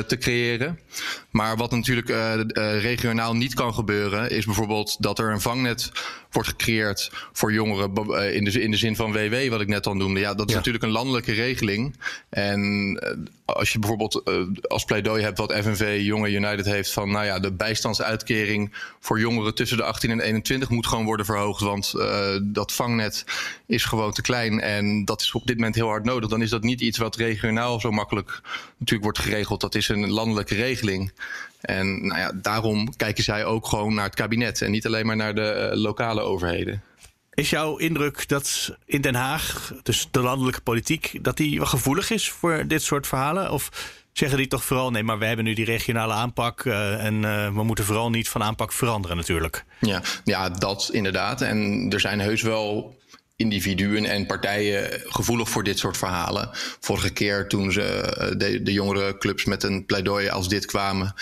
te 0.06 0.19
creëren. 0.19 0.79
Maar 1.31 1.56
wat 1.56 1.71
natuurlijk 1.71 2.09
regionaal 2.81 3.35
niet 3.35 3.55
kan 3.55 3.75
gebeuren, 3.75 4.31
is 4.31 4.45
bijvoorbeeld 4.45 5.03
dat 5.03 5.19
er 5.19 5.31
een 5.31 5.41
vangnet 5.41 5.93
wordt 6.31 6.49
gecreëerd 6.49 7.11
voor 7.33 7.53
jongeren 7.53 8.35
in 8.35 8.45
de, 8.45 8.62
in 8.62 8.71
de 8.71 8.77
zin 8.77 8.97
van 8.97 9.12
WW, 9.12 9.49
wat 9.49 9.61
ik 9.61 9.69
net 9.69 9.87
al 9.87 9.95
noemde. 9.95 10.21
Ja, 10.21 10.35
dat 10.35 10.47
is 10.47 10.53
ja. 10.53 10.59
natuurlijk 10.59 10.85
een 10.85 10.91
landelijke 10.91 11.33
regeling. 11.33 11.97
En 12.29 12.99
als 13.52 13.72
je 13.72 13.78
bijvoorbeeld 13.78 14.22
als 14.69 14.84
pleidooi 14.84 15.22
hebt 15.22 15.38
wat 15.38 15.52
FNV 15.52 16.00
Jonge 16.02 16.31
United 16.31 16.64
heeft 16.64 16.93
van, 16.93 17.10
nou 17.10 17.25
ja, 17.25 17.38
de 17.38 17.52
bijstandsuitkering 17.52 18.72
voor 19.00 19.20
jongeren 19.20 19.54
tussen 19.54 19.76
de 19.76 19.82
18 19.82 20.10
en 20.10 20.20
21 20.20 20.69
moet 20.69 20.87
gewoon 20.87 21.04
worden 21.04 21.26
verhoogd. 21.26 21.60
Want 21.60 21.93
uh, 21.96 22.38
dat 22.43 22.72
vangnet 22.72 23.25
is 23.66 23.84
gewoon 23.84 24.12
te 24.12 24.22
klein 24.22 24.60
en 24.60 25.04
dat 25.04 25.20
is 25.20 25.32
op 25.32 25.46
dit 25.46 25.56
moment 25.56 25.75
heel 25.75 25.88
hard 25.88 26.04
nodig. 26.04 26.28
Dan 26.28 26.43
is 26.43 26.50
dat 26.50 26.62
niet 26.62 26.81
iets 26.81 26.99
wat 26.99 27.16
regionaal 27.16 27.81
zo 27.81 27.90
makkelijk 27.90 28.40
natuurlijk 28.78 29.02
wordt 29.02 29.19
geregeld. 29.19 29.60
Dat 29.60 29.75
is 29.75 29.88
een 29.88 30.10
landelijke 30.10 30.54
regeling. 30.54 31.12
En 31.60 32.06
nou 32.06 32.20
ja, 32.20 32.32
daarom 32.34 32.96
kijken 32.96 33.25
zij 33.25 33.44
ook 33.44 33.66
gewoon 33.66 33.94
naar 33.94 34.04
het 34.04 34.14
kabinet 34.14 34.62
en 34.62 34.70
niet 34.70 34.87
alleen 34.87 35.06
maar 35.06 35.16
naar 35.16 35.34
de 35.34 35.70
uh, 35.72 35.81
lokale 35.81 36.20
overheden. 36.20 36.82
Is 37.34 37.50
jouw 37.50 37.76
indruk 37.76 38.29
dat 38.29 38.76
in 38.84 39.00
Den 39.00 39.14
Haag, 39.14 39.73
dus 39.82 40.08
de 40.11 40.20
landelijke 40.20 40.61
politiek, 40.61 41.19
dat 41.23 41.37
die 41.37 41.58
wel 41.58 41.67
gevoelig 41.67 42.11
is 42.11 42.31
voor 42.31 42.64
dit 42.67 42.82
soort 42.82 43.06
verhalen? 43.06 43.50
Of 43.50 43.69
zeggen 44.12 44.38
die 44.38 44.46
toch 44.46 44.64
vooral: 44.64 44.90
nee, 44.90 45.02
maar 45.02 45.19
we 45.19 45.25
hebben 45.25 45.44
nu 45.44 45.55
die 45.55 45.64
regionale 45.64 46.12
aanpak 46.12 46.64
uh, 46.64 47.05
en 47.05 47.14
uh, 47.14 47.55
we 47.55 47.62
moeten 47.62 47.84
vooral 47.84 48.11
niet 48.11 48.29
van 48.29 48.43
aanpak 48.43 48.73
veranderen, 48.73 49.17
natuurlijk? 49.17 49.64
Ja, 49.81 50.02
ja, 50.25 50.49
dat 50.49 50.88
inderdaad. 50.93 51.40
En 51.40 51.87
er 51.90 52.00
zijn 52.00 52.20
heus 52.20 52.43
wel 52.43 53.00
individuen 53.37 54.05
en 54.05 54.26
partijen 54.26 55.00
gevoelig 55.06 55.49
voor 55.49 55.64
dit 55.64 55.78
soort 55.78 55.96
verhalen. 55.96 56.50
Vorige 56.81 57.11
keer 57.11 57.49
toen 57.49 57.73
ze 57.73 58.35
de, 58.38 58.62
de 58.62 58.73
jongere 58.73 59.19
clubs 59.19 59.44
met 59.44 59.62
een 59.62 59.87
pleidooi 59.87 60.28
als 60.28 60.49
dit 60.49 60.67
kwamen, 60.67 61.14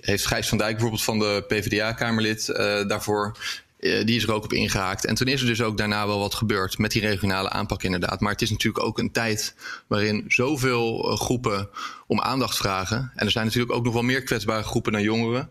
heeft 0.00 0.26
Gijs 0.26 0.48
van 0.48 0.58
Dijk 0.58 0.72
bijvoorbeeld 0.72 1.02
van 1.02 1.18
de 1.18 1.44
PvdA-Kamerlid 1.48 2.48
uh, 2.48 2.56
daarvoor 2.88 3.36
uh, 3.78 4.04
die 4.04 4.16
is 4.16 4.22
er 4.22 4.32
ook 4.32 4.44
op 4.44 4.52
ingehaakt. 4.52 5.04
En 5.04 5.14
toen 5.14 5.26
is 5.26 5.40
er 5.40 5.46
dus 5.46 5.62
ook 5.62 5.78
daarna 5.78 6.06
wel 6.06 6.18
wat 6.18 6.34
gebeurd 6.34 6.78
met 6.78 6.90
die 6.90 7.02
regionale 7.02 7.50
aanpak 7.50 7.82
inderdaad. 7.82 8.20
Maar 8.20 8.32
het 8.32 8.42
is 8.42 8.50
natuurlijk 8.50 8.84
ook 8.84 8.98
een 8.98 9.12
tijd 9.12 9.54
waarin 9.86 10.24
zoveel 10.28 11.10
uh, 11.10 11.16
groepen 11.16 11.68
om 12.06 12.20
aandacht 12.20 12.56
vragen. 12.56 13.12
En 13.14 13.26
er 13.26 13.32
zijn 13.32 13.44
natuurlijk 13.44 13.72
ook 13.72 13.84
nog 13.84 13.92
wel 13.92 14.02
meer 14.02 14.22
kwetsbare 14.22 14.62
groepen 14.62 14.92
dan 14.92 15.02
jongeren. 15.02 15.48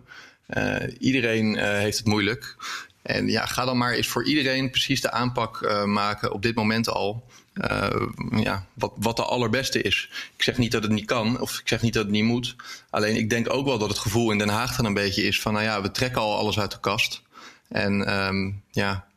Uh, 0.58 0.76
iedereen 1.00 1.58
heeft 1.58 1.98
het 1.98 2.08
moeilijk. 2.08 2.56
En 3.02 3.28
ja, 3.28 3.46
ga 3.46 3.66
dan 3.66 3.78
maar 3.78 3.94
eens 3.94 4.08
voor 4.08 4.26
iedereen 4.26 4.70
precies 4.70 5.02
de 5.02 5.12
aanpak 5.12 5.84
maken 5.86 6.32
op 6.32 6.42
dit 6.42 6.56
moment 6.56 6.90
al. 6.90 7.24
ja, 8.32 8.66
wat, 8.74 8.94
wat 8.96 9.16
de 9.16 9.24
allerbeste 9.24 9.82
is. 9.82 10.10
Ik 10.38 10.44
zeg 10.44 10.58
niet 10.58 10.72
dat 10.72 10.84
het 10.84 10.92
niet 10.92 11.06
kan, 11.06 11.42
of 11.42 11.60
ik 11.60 11.68
zeg 11.68 11.82
niet 11.82 11.94
dat 11.94 12.04
het 12.04 12.12
niet 12.12 12.24
moet. 12.24 12.56
Alleen 12.90 13.16
ik 13.16 13.30
denk 13.30 13.54
ook 13.54 13.66
wel 13.66 13.78
dat 13.78 13.90
het 13.90 13.98
gevoel 13.98 14.32
in 14.32 14.38
Den 14.38 14.50
Haag 14.50 14.76
dan 14.76 14.86
een 14.86 14.94
beetje 14.94 15.24
is 15.24 15.42
van, 15.42 15.54
nou 15.54 15.66
ja, 15.66 15.82
we 15.82 15.92
trekken 15.92 16.22
al 16.22 16.38
alles 16.38 16.60
uit 16.60 16.72
de 16.72 16.80
kast. 16.80 17.22
En 17.70 18.26
um, 18.28 18.62
ja, 18.72 19.08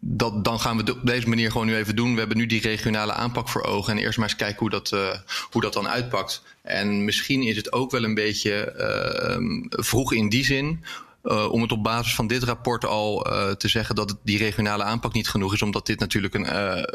dat, 0.00 0.44
dan 0.44 0.60
gaan 0.60 0.76
we 0.76 0.92
op 0.92 1.06
deze 1.06 1.28
manier 1.28 1.50
gewoon 1.50 1.66
nu 1.66 1.76
even 1.76 1.96
doen. 1.96 2.12
We 2.12 2.18
hebben 2.18 2.36
nu 2.36 2.46
die 2.46 2.60
regionale 2.60 3.12
aanpak 3.12 3.48
voor 3.48 3.62
ogen. 3.62 3.92
En 3.92 3.98
eerst 3.98 4.18
maar 4.18 4.28
eens 4.28 4.36
kijken 4.36 4.58
hoe 4.58 4.70
dat, 4.70 4.90
uh, 4.94 5.10
hoe 5.50 5.62
dat 5.62 5.72
dan 5.72 5.88
uitpakt. 5.88 6.42
En 6.62 7.04
misschien 7.04 7.42
is 7.42 7.56
het 7.56 7.72
ook 7.72 7.90
wel 7.90 8.04
een 8.04 8.14
beetje 8.14 8.74
uh, 8.78 9.82
vroeg 9.84 10.12
in 10.12 10.28
die 10.28 10.44
zin. 10.44 10.84
Uh, 11.24 11.52
om 11.52 11.62
het 11.62 11.72
op 11.72 11.82
basis 11.82 12.14
van 12.14 12.26
dit 12.26 12.42
rapport 12.42 12.84
al 12.84 13.26
uh, 13.26 13.50
te 13.50 13.68
zeggen 13.68 13.94
dat 13.94 14.18
die 14.22 14.38
regionale 14.38 14.82
aanpak 14.82 15.12
niet 15.12 15.28
genoeg 15.28 15.52
is. 15.52 15.62
Omdat 15.62 15.86
dit 15.86 15.98
natuurlijk 15.98 16.34
een 16.34 16.46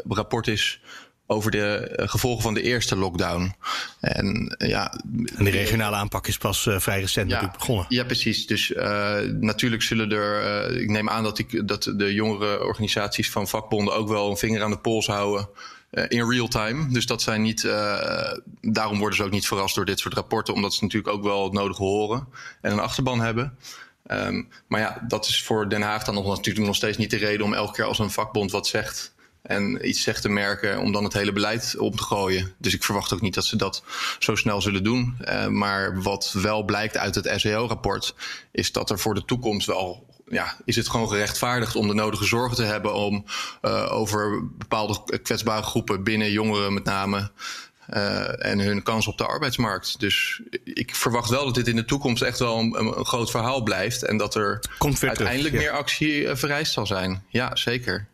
rapport 0.08 0.46
is 0.46 0.80
over 1.30 1.50
de 1.50 1.92
gevolgen 1.96 2.42
van 2.42 2.54
de 2.54 2.62
eerste 2.62 2.96
lockdown. 2.96 3.54
En, 4.00 4.54
ja, 4.58 4.92
en 5.36 5.44
de 5.44 5.50
regionale 5.50 5.96
aanpak 5.96 6.26
is 6.26 6.38
pas 6.38 6.66
uh, 6.66 6.78
vrij 6.78 7.00
recent 7.00 7.30
ja, 7.30 7.50
begonnen. 7.58 7.86
Ja, 7.88 8.04
precies. 8.04 8.46
Dus 8.46 8.70
uh, 8.70 9.18
natuurlijk 9.40 9.82
zullen 9.82 10.10
er, 10.10 10.70
uh, 10.70 10.80
ik 10.80 10.90
neem 10.90 11.08
aan 11.08 11.22
dat, 11.22 11.36
die, 11.36 11.64
dat 11.64 11.92
de 11.96 12.14
jongere 12.14 12.64
organisaties 12.64 13.30
van 13.30 13.48
vakbonden 13.48 13.94
ook 13.94 14.08
wel 14.08 14.30
een 14.30 14.36
vinger 14.36 14.62
aan 14.62 14.70
de 14.70 14.78
pols 14.78 15.06
houden. 15.06 15.48
in 15.90 16.30
real 16.30 16.48
time. 16.48 16.92
Dus 16.92 17.06
dat 17.06 17.22
zijn 17.22 17.42
niet. 17.42 17.62
daarom 18.60 18.98
worden 18.98 19.16
ze 19.16 19.24
ook 19.24 19.30
niet 19.30 19.46
verrast 19.46 19.74
door 19.74 19.84
dit 19.84 19.98
soort 19.98 20.14
rapporten, 20.14 20.54
omdat 20.54 20.74
ze 20.74 20.82
natuurlijk 20.84 21.14
ook 21.14 21.22
wel 21.22 21.44
het 21.44 21.52
nodige 21.52 21.82
horen 21.82 22.28
en 22.60 22.72
een 22.72 22.80
achterban 22.80 23.20
hebben. 23.20 23.58
Um, 24.10 24.48
maar 24.66 24.80
ja, 24.80 25.04
dat 25.08 25.26
is 25.26 25.42
voor 25.42 25.68
Den 25.68 25.82
Haag 25.82 26.04
dan 26.04 26.14
nog 26.14 26.26
natuurlijk 26.26 26.66
nog 26.66 26.76
steeds 26.76 26.96
niet 26.96 27.10
de 27.10 27.16
reden 27.16 27.46
om 27.46 27.54
elke 27.54 27.72
keer 27.72 27.84
als 27.84 27.98
een 27.98 28.10
vakbond 28.10 28.50
wat 28.50 28.66
zegt 28.66 29.16
en 29.48 29.88
iets 29.88 30.02
zegt 30.02 30.22
te 30.22 30.28
merken 30.28 30.78
om 30.78 30.92
dan 30.92 31.04
het 31.04 31.12
hele 31.12 31.32
beleid 31.32 31.76
om 31.78 31.96
te 31.96 32.02
gooien. 32.02 32.52
Dus 32.58 32.74
ik 32.74 32.84
verwacht 32.84 33.12
ook 33.12 33.20
niet 33.20 33.34
dat 33.34 33.44
ze 33.44 33.56
dat 33.56 33.82
zo 34.18 34.34
snel 34.34 34.60
zullen 34.60 34.84
doen. 34.84 35.16
Uh, 35.20 35.46
maar 35.46 36.02
wat 36.02 36.34
wel 36.42 36.62
blijkt 36.62 36.96
uit 36.96 37.14
het 37.14 37.32
SEO-rapport 37.36 38.14
is 38.50 38.72
dat 38.72 38.90
er 38.90 38.98
voor 38.98 39.14
de 39.14 39.24
toekomst 39.24 39.66
wel 39.66 40.06
ja, 40.30 40.56
is 40.64 40.76
het 40.76 40.88
gewoon 40.88 41.08
gerechtvaardigd 41.08 41.76
om 41.76 41.88
de 41.88 41.94
nodige 41.94 42.24
zorgen 42.24 42.56
te 42.56 42.62
hebben 42.62 42.94
om 42.94 43.24
uh, 43.62 43.92
over 43.92 44.48
bepaalde 44.58 45.18
kwetsbare 45.22 45.62
groepen 45.62 46.04
binnen 46.04 46.30
jongeren 46.30 46.74
met 46.74 46.84
name 46.84 47.30
uh, 47.94 48.46
en 48.46 48.58
hun 48.58 48.82
kans 48.82 49.06
op 49.06 49.18
de 49.18 49.26
arbeidsmarkt. 49.26 50.00
Dus 50.00 50.40
ik 50.64 50.94
verwacht 50.94 51.30
wel 51.30 51.44
dat 51.44 51.54
dit 51.54 51.68
in 51.68 51.76
de 51.76 51.84
toekomst 51.84 52.22
echt 52.22 52.38
wel 52.38 52.58
een, 52.58 52.98
een 52.98 53.04
groot 53.04 53.30
verhaal 53.30 53.62
blijft. 53.62 54.02
En 54.02 54.16
dat 54.16 54.34
er 54.34 54.60
uiteindelijk 55.00 55.54
meer 55.54 55.70
actie 55.70 56.22
uh, 56.22 56.34
vereist 56.34 56.72
zal 56.72 56.86
zijn. 56.86 57.24
Ja, 57.28 57.56
zeker. 57.56 58.06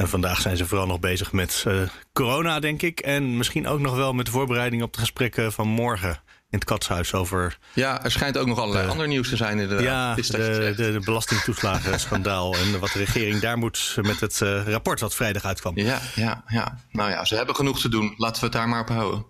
En 0.00 0.08
vandaag 0.08 0.40
zijn 0.40 0.56
ze 0.56 0.66
vooral 0.66 0.86
nog 0.86 1.00
bezig 1.00 1.32
met 1.32 1.64
uh, 1.66 1.82
corona, 2.12 2.60
denk 2.60 2.82
ik. 2.82 3.00
En 3.00 3.36
misschien 3.36 3.66
ook 3.66 3.80
nog 3.80 3.96
wel 3.96 4.12
met 4.12 4.26
de 4.26 4.32
voorbereiding 4.32 4.82
op 4.82 4.92
de 4.92 4.98
gesprekken 4.98 5.52
van 5.52 5.68
morgen 5.68 6.10
in 6.50 6.58
het 6.58 6.64
katshuis 6.64 7.14
over. 7.14 7.58
Ja, 7.72 8.04
er 8.04 8.10
schijnt 8.10 8.38
ook 8.38 8.46
nog 8.46 8.58
allerlei 8.58 8.88
ander 8.88 9.08
nieuws 9.08 9.28
te 9.28 9.36
zijn 9.36 9.58
inderdaad. 9.58 9.84
Ja, 9.84 10.14
de, 10.14 10.72
de, 10.76 10.92
de 10.92 11.00
belastingtoeslagen-schandaal 11.04 12.54
en 12.62 12.78
wat 12.78 12.92
de 12.92 12.98
regering 12.98 13.40
daar 13.40 13.58
moet 13.58 13.96
met 14.02 14.20
het 14.20 14.40
uh, 14.42 14.66
rapport 14.66 14.98
dat 14.98 15.14
vrijdag 15.14 15.44
uitkwam. 15.44 15.78
Ja, 15.78 16.00
ja, 16.14 16.44
ja. 16.46 16.78
Nou 16.90 17.10
ja, 17.10 17.24
ze 17.24 17.34
hebben 17.34 17.54
genoeg 17.54 17.80
te 17.80 17.88
doen. 17.88 18.14
Laten 18.16 18.40
we 18.40 18.46
het 18.46 18.54
daar 18.54 18.68
maar 18.68 18.80
op 18.80 18.88
houden. 18.88 19.24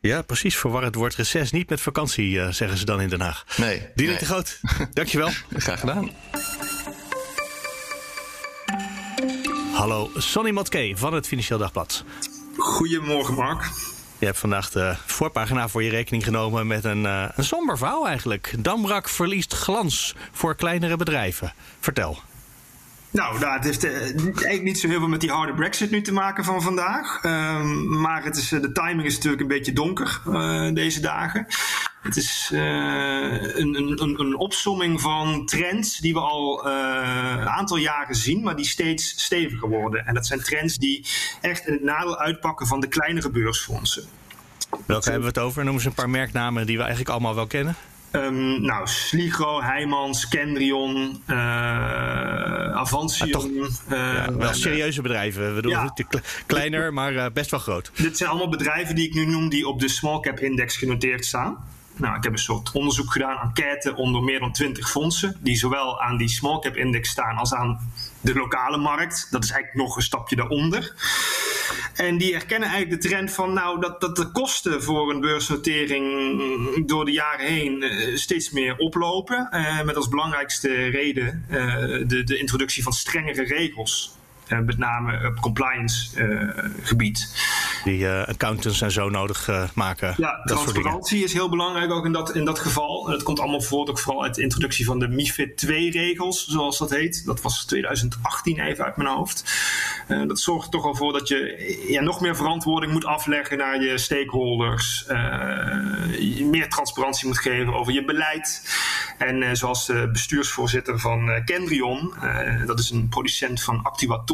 Ja, 0.00 0.22
precies. 0.22 0.56
Verwar 0.56 0.82
het 0.82 0.94
woord 0.94 1.14
reces 1.14 1.50
niet 1.50 1.70
met 1.70 1.80
vakantie, 1.80 2.30
uh, 2.30 2.48
zeggen 2.48 2.78
ze 2.78 2.84
dan 2.84 3.00
in 3.00 3.08
Den 3.08 3.20
Haag. 3.20 3.44
Nee. 3.56 3.88
Diederik 3.94 4.20
nee. 4.20 4.28
de 4.28 4.34
Groot, 4.34 4.60
dankjewel. 4.92 5.30
Graag 5.56 5.80
gedaan. 5.80 6.10
Hallo, 9.76 10.10
Sonny 10.14 10.50
Motke 10.50 10.92
van 10.94 11.14
het 11.14 11.26
Financieel 11.26 11.58
Dagblad. 11.58 12.04
Goedemorgen, 12.56 13.34
Mark. 13.34 13.62
Je 14.18 14.26
hebt 14.26 14.38
vandaag 14.38 14.70
de 14.70 14.96
voorpagina 15.06 15.68
voor 15.68 15.82
je 15.82 15.90
rekening 15.90 16.24
genomen 16.24 16.66
met 16.66 16.84
een, 16.84 17.02
uh, 17.02 17.28
een 17.34 17.44
somber 17.44 17.78
verhaal 17.78 18.06
eigenlijk. 18.06 18.54
Damrak 18.58 19.08
verliest 19.08 19.54
glans 19.54 20.14
voor 20.32 20.54
kleinere 20.54 20.96
bedrijven. 20.96 21.52
Vertel. 21.80 22.18
Nou, 23.16 23.38
nou 23.38 23.52
het 23.52 23.64
heeft 23.64 23.84
uh, 23.84 23.92
eigenlijk 23.92 24.62
niet 24.62 24.78
zo 24.78 24.88
heel 24.88 24.98
veel 24.98 25.08
met 25.08 25.20
die 25.20 25.30
harde 25.30 25.54
brexit 25.54 25.90
nu 25.90 26.02
te 26.02 26.12
maken 26.12 26.44
van 26.44 26.62
vandaag. 26.62 27.24
Um, 27.24 28.00
maar 28.00 28.24
het 28.24 28.36
is, 28.36 28.48
de 28.48 28.72
timing 28.72 29.04
is 29.04 29.14
natuurlijk 29.14 29.42
een 29.42 29.48
beetje 29.48 29.72
donker 29.72 30.20
uh, 30.28 30.74
deze 30.74 31.00
dagen. 31.00 31.46
Het 32.02 32.16
is 32.16 32.50
een, 32.52 33.74
een, 33.74 34.20
een 34.20 34.36
opsomming 34.36 35.00
van 35.00 35.46
trends 35.46 35.98
die 35.98 36.12
we 36.12 36.20
al 36.20 36.66
een 36.66 37.48
aantal 37.48 37.76
jaren 37.76 38.14
zien, 38.14 38.42
maar 38.42 38.56
die 38.56 38.64
steeds 38.64 39.08
steviger 39.08 39.68
worden. 39.68 40.06
En 40.06 40.14
dat 40.14 40.26
zijn 40.26 40.40
trends 40.40 40.76
die 40.76 41.06
echt 41.40 41.66
in 41.66 41.72
het 41.72 41.82
nadeel 41.82 42.18
uitpakken 42.18 42.66
van 42.66 42.80
de 42.80 42.88
kleinere 42.88 43.30
beursfondsen. 43.30 44.04
Welke 44.86 45.04
hebben 45.04 45.32
we 45.32 45.40
het 45.40 45.44
over? 45.46 45.64
Noem 45.64 45.74
eens 45.74 45.84
een 45.84 45.94
paar 45.94 46.10
merknamen 46.10 46.66
die 46.66 46.76
we 46.76 46.82
eigenlijk 46.82 47.10
allemaal 47.10 47.34
wel 47.34 47.46
kennen. 47.46 47.76
Um, 48.16 48.60
nou, 48.62 48.86
Sligro, 48.86 49.62
Heijmans, 49.62 50.28
Kendrion, 50.28 51.22
uh, 51.26 51.36
Avantium. 52.76 53.30
Toch, 53.30 53.48
ja, 53.88 54.32
wel 54.32 54.54
serieuze 54.54 55.02
bedrijven. 55.02 55.48
We 55.48 55.54
bedoelen 55.54 55.92
ja. 55.94 56.20
kleiner, 56.46 56.92
maar 56.92 57.32
best 57.32 57.50
wel 57.50 57.60
groot. 57.60 57.90
Dit 57.94 58.16
zijn 58.16 58.30
allemaal 58.30 58.48
bedrijven 58.48 58.94
die 58.94 59.06
ik 59.06 59.14
nu 59.14 59.26
noem 59.26 59.48
die 59.48 59.68
op 59.68 59.80
de 59.80 59.88
small 59.88 60.20
cap 60.20 60.38
index 60.38 60.76
genoteerd 60.76 61.24
staan. 61.24 61.64
Nou, 61.96 62.16
ik 62.16 62.22
heb 62.22 62.32
een 62.32 62.38
soort 62.38 62.72
onderzoek 62.72 63.12
gedaan, 63.12 63.42
enquête 63.42 63.94
onder 63.94 64.22
meer 64.22 64.40
dan 64.40 64.52
20 64.52 64.90
fondsen, 64.90 65.36
die 65.40 65.56
zowel 65.56 66.00
aan 66.02 66.16
die 66.16 66.28
small 66.28 66.58
cap 66.58 66.76
index 66.76 67.08
staan 67.08 67.36
als 67.36 67.54
aan 67.54 67.90
de 68.20 68.34
lokale 68.34 68.76
markt. 68.76 69.28
Dat 69.30 69.44
is 69.44 69.50
eigenlijk 69.50 69.86
nog 69.86 69.96
een 69.96 70.02
stapje 70.02 70.36
daaronder. 70.36 70.94
En 71.94 72.18
die 72.18 72.32
herkennen 72.32 72.68
eigenlijk 72.68 73.02
de 73.02 73.08
trend 73.08 73.32
van 73.32 73.52
nou, 73.52 73.80
dat, 73.80 74.00
dat 74.00 74.16
de 74.16 74.30
kosten 74.30 74.82
voor 74.82 75.10
een 75.10 75.20
beursnotering 75.20 76.86
door 76.86 77.04
de 77.04 77.12
jaren 77.12 77.46
heen 77.46 77.82
uh, 77.82 78.16
steeds 78.16 78.50
meer 78.50 78.76
oplopen. 78.76 79.48
Uh, 79.52 79.82
met 79.82 79.96
als 79.96 80.08
belangrijkste 80.08 80.68
reden 80.86 81.44
uh, 81.50 81.56
de, 82.06 82.24
de 82.24 82.38
introductie 82.38 82.82
van 82.82 82.92
strengere 82.92 83.42
regels. 83.44 84.15
Met 84.48 84.78
name 84.78 85.26
op 85.26 85.40
compliance 85.40 86.08
gebied. 86.82 87.34
Die 87.84 88.08
accountants 88.08 88.80
en 88.80 88.90
zo 88.90 89.08
nodig 89.08 89.50
maken. 89.74 90.14
Ja, 90.16 90.40
dat 90.44 90.56
transparantie 90.56 91.24
is 91.24 91.32
heel 91.32 91.48
belangrijk 91.48 91.90
ook 91.90 92.04
in 92.04 92.12
dat, 92.12 92.34
in 92.34 92.44
dat 92.44 92.58
geval. 92.58 93.08
Het 93.08 93.22
komt 93.22 93.40
allemaal 93.40 93.60
voort 93.60 93.90
ook 93.90 93.98
vooral 93.98 94.22
uit 94.22 94.34
de 94.34 94.42
introductie 94.42 94.84
van 94.84 94.98
de 94.98 95.08
MIFID 95.08 95.66
2-regels, 95.66 96.46
zoals 96.46 96.78
dat 96.78 96.90
heet. 96.90 97.24
Dat 97.24 97.40
was 97.42 97.64
2018 97.64 98.60
even 98.60 98.84
uit 98.84 98.96
mijn 98.96 99.08
hoofd. 99.08 99.44
Uh, 100.08 100.28
dat 100.28 100.40
zorgt 100.40 100.64
er 100.64 100.70
toch 100.70 100.84
al 100.84 100.94
voor 100.94 101.12
dat 101.12 101.28
je 101.28 101.84
ja, 101.88 102.00
nog 102.00 102.20
meer 102.20 102.36
verantwoording 102.36 102.92
moet 102.92 103.04
afleggen 103.04 103.58
naar 103.58 103.82
je 103.82 103.98
stakeholders. 103.98 105.06
Uh, 105.08 106.40
meer 106.40 106.68
transparantie 106.68 107.26
moet 107.26 107.38
geven 107.38 107.74
over 107.74 107.92
je 107.92 108.04
beleid. 108.04 108.62
En 109.18 109.42
uh, 109.42 109.48
zoals 109.52 109.86
de 109.86 110.08
bestuursvoorzitter 110.12 110.98
van 110.98 111.42
Kendrion, 111.44 112.14
dat 112.66 112.78
is 112.78 112.90
een 112.90 113.08
producent 113.08 113.62
van 113.62 113.82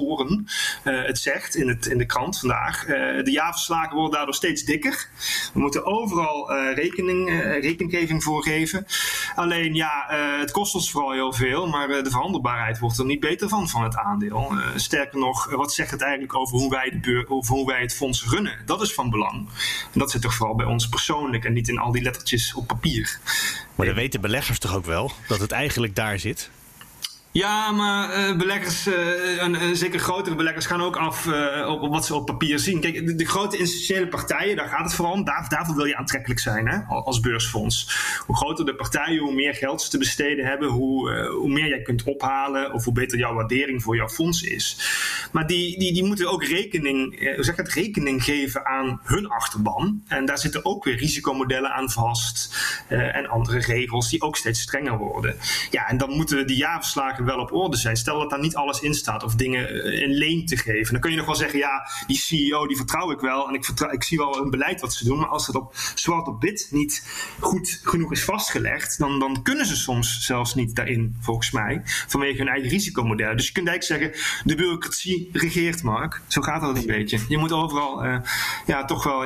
activatoren, 0.03 0.47
het 0.83 1.19
zegt 1.19 1.57
in, 1.57 1.69
het, 1.69 1.87
in 1.87 1.99
de 1.99 2.07
krant 2.07 2.39
vandaag. 2.39 2.85
de 3.25 3.31
jaarverslagen 3.31 3.95
worden 3.95 4.13
daardoor 4.13 4.35
steeds 4.35 4.65
dikker. 4.65 5.09
We 5.55 5.61
moeten 5.61 5.85
overal 5.85 6.53
rekening, 6.75 7.31
rekeningeving 7.61 8.23
voor 8.23 8.43
geven. 8.43 8.87
Alleen 9.35 9.75
ja, 9.75 10.07
het 10.41 10.51
kost 10.51 10.75
ons 10.75 10.91
vooral 10.91 11.13
heel 11.13 11.33
veel, 11.33 11.67
maar 11.67 11.89
de 11.89 12.11
verhandelbaarheid 12.11 12.79
wordt 12.79 12.99
er 12.99 13.05
niet 13.05 13.21
beter 13.21 13.49
van, 13.49 13.69
van 13.69 13.83
het 13.83 13.97
aandeel. 13.97 14.53
sterker 14.77 15.19
nog, 15.19 15.51
wat 15.51 15.73
zegt 15.73 15.91
het 15.91 16.03
eigenlijk 16.03 16.35
over 16.35 16.59
hoe 16.59 16.71
wij, 16.71 16.91
de 16.91 17.01
beur, 17.01 17.25
hoe 17.27 17.67
wij 17.67 17.81
het 17.81 17.95
fonds 17.95 18.25
runnen? 18.29 18.59
Dat 18.67 18.83
is 18.83 18.95
van 18.95 19.11
belang. 19.11 19.49
En 19.93 19.99
dat 19.99 20.11
zit 20.11 20.23
toch 20.23 20.35
vooral 20.35 20.57
bij 20.57 20.67
ons 20.67 20.89
persoonlijk 20.89 21.45
en 21.45 21.53
niet 21.53 21.69
in 21.69 21.79
al 21.79 21.93
die 21.93 22.03
lettertjes 22.03 22.55
op 22.55 22.67
papier. 22.67 23.19
Maar 23.75 23.87
dan 23.87 23.95
weten 23.95 24.21
beleggers 24.21 24.59
toch 24.59 24.75
ook 24.75 24.85
wel 24.85 25.13
dat 25.29 25.41
het 25.41 25.51
eigenlijk 25.51 25.95
daar 25.95 26.19
zit? 26.19 26.51
Ja, 27.33 27.71
maar 27.71 28.19
uh, 28.19 28.37
beleggers, 28.37 28.87
uh, 28.87 29.73
zeker 29.73 30.01
grotere 30.01 30.37
beleggers, 30.37 30.67
gaan 30.67 30.83
ook 30.83 30.97
af 30.97 31.27
uh, 31.27 31.69
op, 31.69 31.91
wat 31.91 32.07
ze 32.07 32.15
op 32.15 32.27
papier 32.27 32.59
zien. 32.59 32.81
Kijk, 32.81 33.19
de, 33.19 33.25
grote 33.25 33.59
institutionele 33.59 34.09
partijen, 34.09 34.57
daar 34.57 34.69
gaat 34.69 34.85
het 34.85 34.95
vooral 34.95 35.15
om. 35.15 35.25
Daar, 35.25 35.47
daarvoor 35.49 35.75
wil 35.75 35.85
je 35.85 35.97
aantrekkelijk 35.97 36.41
zijn 36.41 36.69
hè, 36.69 36.79
als 36.79 37.21
beursfonds. 37.21 37.97
Hoe 38.27 38.37
groter 38.37 38.65
de 38.65 38.75
partijen, 38.75 39.19
hoe 39.19 39.35
meer 39.35 39.55
geld 39.55 39.83
ze 39.83 39.91
te 39.91 39.99
besteden 39.99 40.47
hebben, 40.47 40.69
hoe, 40.69 41.27
hoe 41.27 41.49
meer 41.49 41.69
jij 41.69 41.83
kunt 41.83 42.03
ophalen 42.03 42.73
of 42.73 42.85
hoe 42.85 42.93
beter 42.93 43.19
jouw 43.19 43.35
waardering 43.35 43.83
voor 43.83 43.97
jouw 43.97 44.09
fonds 44.09 44.43
is. 44.43 44.79
Maar 45.33 45.47
die, 45.47 45.79
die, 45.79 45.93
die 45.93 46.05
moeten 46.05 46.31
ook 46.31 46.45
rekening, 46.45 47.35
zeg 47.39 47.57
het, 47.57 47.73
rekening 47.73 48.25
geven 48.25 48.67
aan 48.67 49.01
hun 49.05 49.29
achterban. 49.29 50.03
En 50.07 50.25
daar 50.25 50.39
zitten 50.39 50.65
ook 50.65 50.85
weer 50.85 50.97
risicomodellen 50.97 51.73
aan 51.73 51.91
vast 51.91 52.57
en 52.89 53.29
andere 53.29 53.59
regels 53.59 54.11
die 54.11 54.23
ook 54.23 54.37
steeds 54.37 54.61
strenger 54.61 54.99
worden. 54.99 55.37
Ja, 55.71 55.89
en 55.89 55.97
dan 55.97 56.11
moeten 56.11 56.47
die 56.47 56.57
jaarverslagen 56.57 57.21
wel 57.25 57.39
op 57.39 57.53
orde 57.53 57.77
zijn. 57.77 57.97
Stel 57.97 58.19
dat 58.19 58.31
daar 58.31 58.41
niet 58.41 58.57
alles 58.57 58.81
in 58.81 58.95
staat 58.95 59.25
of 59.25 59.35
dingen 59.35 59.85
in 60.03 60.11
leen 60.11 60.47
te 60.47 60.57
geven. 60.57 60.93
Dan 60.93 61.01
kun 61.01 61.11
je 61.11 61.17
nog 61.17 61.27
wel 61.27 61.35
zeggen, 61.35 61.59
ja, 61.59 61.89
die 62.07 62.17
CEO 62.17 62.67
die 62.67 62.77
vertrouw 62.77 63.11
ik 63.11 63.21
wel 63.21 63.49
en 63.49 63.55
ik, 63.55 63.65
vertrouw, 63.65 63.91
ik 63.91 64.03
zie 64.03 64.19
wel 64.19 64.39
een 64.39 64.51
beleid 64.51 64.81
wat 64.81 64.95
ze 64.95 65.05
doen. 65.05 65.19
Maar 65.19 65.29
als 65.29 65.47
het 65.47 65.57
op 65.57 65.75
zwart 65.95 66.27
op 66.27 66.43
wit 66.43 66.69
niet 66.71 67.07
goed 67.41 67.81
genoeg 67.83 68.13
is 68.13 68.25
vastgelegd, 68.25 68.99
dan, 68.99 69.19
dan 69.19 69.43
kunnen 69.43 69.67
ze 69.67 69.77
soms 69.77 70.27
zelfs 70.27 70.55
niet 70.55 70.77
daarin, 70.77 71.17
volgens 71.21 71.51
mij, 71.51 71.81
vanwege 71.85 72.39
hun 72.39 72.49
eigen 72.49 72.71
risicomodellen. 72.71 73.37
Dus 73.37 73.47
je 73.47 73.53
kunt 73.53 73.69
eigenlijk 73.69 74.13
zeggen, 74.13 74.43
de 74.45 74.55
bureaucratie 74.55 75.29
regeert, 75.33 75.83
Mark. 75.83 76.21
Zo 76.27 76.41
gaat 76.41 76.61
dat 76.61 76.77
een 76.77 76.87
beetje. 76.87 77.19
Je 77.29 77.39
moet 77.39 77.53
overal 77.53 78.05
uh, 78.05 78.17
ja, 78.67 78.85
toch 78.85 79.05
wel 79.05 79.25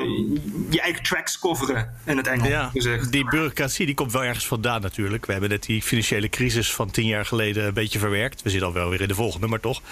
je 0.71 0.81
eigen 0.81 1.03
tracks 1.03 1.38
coveren 1.38 1.95
in 2.05 2.17
het 2.17 2.26
Engels 2.26 2.49
ja, 2.49 2.69
gezegd. 2.69 3.12
Die 3.12 3.25
bureaucratie 3.25 3.87
die 3.87 3.95
komt 3.95 4.12
wel 4.12 4.25
ergens 4.25 4.47
vandaan 4.47 4.81
natuurlijk. 4.81 5.26
We 5.26 5.33
hebben 5.33 5.50
net 5.50 5.62
die 5.62 5.83
financiële 5.83 6.29
crisis 6.29 6.73
van 6.73 6.91
tien 6.91 7.07
jaar 7.07 7.26
geleden 7.26 7.67
een 7.67 7.75
beetje 7.75 7.86
verwerkt. 7.93 8.43
We 8.43 8.50
zitten 8.50 8.69
alweer 8.69 8.88
weer 8.88 9.00
in 9.00 9.09
de 9.09 9.14
volgende, 9.14 9.47
maar 9.47 9.61
toch. 9.61 9.83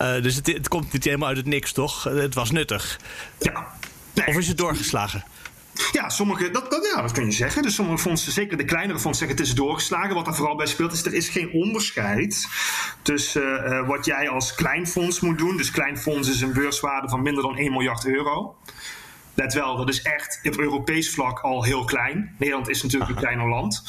Uh, 0.00 0.22
dus 0.22 0.34
het, 0.34 0.46
het, 0.46 0.68
komt 0.68 0.92
niet 0.92 1.04
helemaal 1.04 1.28
uit 1.28 1.36
het 1.36 1.46
niks, 1.46 1.72
toch? 1.72 2.04
Het 2.04 2.34
was 2.34 2.50
nuttig. 2.50 2.98
Ja. 3.38 3.66
Nee. 4.14 4.26
Of 4.26 4.36
is 4.36 4.48
het 4.48 4.58
doorgeslagen? 4.58 5.24
Ja, 5.92 6.08
sommige, 6.08 6.50
dat, 6.50 6.70
dat, 6.70 6.90
ja, 6.94 7.02
dat 7.02 7.12
kun 7.12 7.24
je 7.24 7.32
zeggen. 7.32 7.62
Dus 7.62 7.74
sommige 7.74 7.98
fondsen, 7.98 8.32
zeker 8.32 8.56
de 8.56 8.64
kleinere 8.64 8.98
fondsen, 8.98 9.26
zeggen 9.26 9.36
het 9.36 9.46
is 9.46 9.54
doorgeslagen. 9.54 10.14
Wat 10.14 10.26
er 10.26 10.34
vooral 10.34 10.56
bij 10.56 10.66
speelt, 10.66 10.92
is 10.92 11.04
er 11.04 11.14
is 11.14 11.28
geen 11.28 11.52
onderscheid 11.52 12.48
tussen 13.02 13.72
uh, 13.72 13.88
wat 13.88 14.04
jij 14.04 14.28
als 14.28 14.54
klein 14.54 14.86
fonds 14.86 15.20
moet 15.20 15.38
doen. 15.38 15.56
Dus 15.56 15.70
klein 15.70 15.98
fonds 15.98 16.28
is 16.28 16.40
een 16.40 16.52
beurswaarde 16.52 17.08
van 17.08 17.22
minder 17.22 17.42
dan 17.42 17.56
1 17.56 17.72
miljard 17.72 18.06
euro. 18.06 18.56
Let 19.34 19.54
wel, 19.54 19.76
dat 19.76 19.88
is 19.88 20.02
echt 20.02 20.40
op 20.42 20.58
Europees 20.58 21.10
vlak 21.10 21.40
al 21.40 21.64
heel 21.64 21.84
klein. 21.84 22.34
Nederland 22.38 22.68
is 22.68 22.82
natuurlijk 22.82 23.10
een 23.10 23.16
kleiner 23.16 23.48
land. 23.48 23.82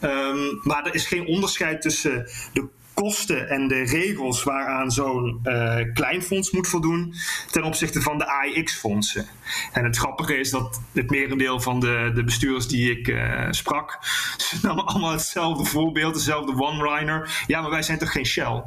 Um, 0.00 0.60
maar 0.62 0.86
er 0.86 0.94
is 0.94 1.06
geen 1.06 1.26
onderscheid 1.26 1.82
tussen 1.82 2.30
de 2.52 2.68
kosten 3.00 3.48
en 3.48 3.68
de 3.68 3.82
regels 3.82 4.42
waaraan 4.42 4.90
zo'n 4.90 5.40
uh, 5.44 5.76
klein 5.94 6.22
fonds 6.22 6.50
moet 6.50 6.68
voldoen 6.68 7.14
ten 7.50 7.62
opzichte 7.62 8.00
van 8.00 8.18
de 8.18 8.26
AIX-fondsen. 8.26 9.26
En 9.72 9.84
het 9.84 9.96
grappige 9.96 10.38
is 10.38 10.50
dat 10.50 10.80
het 10.92 11.10
merendeel 11.10 11.60
van 11.60 11.80
de, 11.80 12.10
de 12.14 12.24
bestuurders 12.24 12.68
die 12.68 12.90
ik 12.90 13.08
uh, 13.08 13.46
sprak, 13.50 13.98
ze 14.36 14.58
namen 14.62 14.86
allemaal 14.86 15.12
hetzelfde 15.12 15.64
voorbeeld, 15.64 16.14
dezelfde 16.14 16.62
one-liner. 16.62 17.44
Ja, 17.46 17.60
maar 17.60 17.70
wij 17.70 17.82
zijn 17.82 17.98
toch 17.98 18.12
geen 18.12 18.26
Shell? 18.26 18.62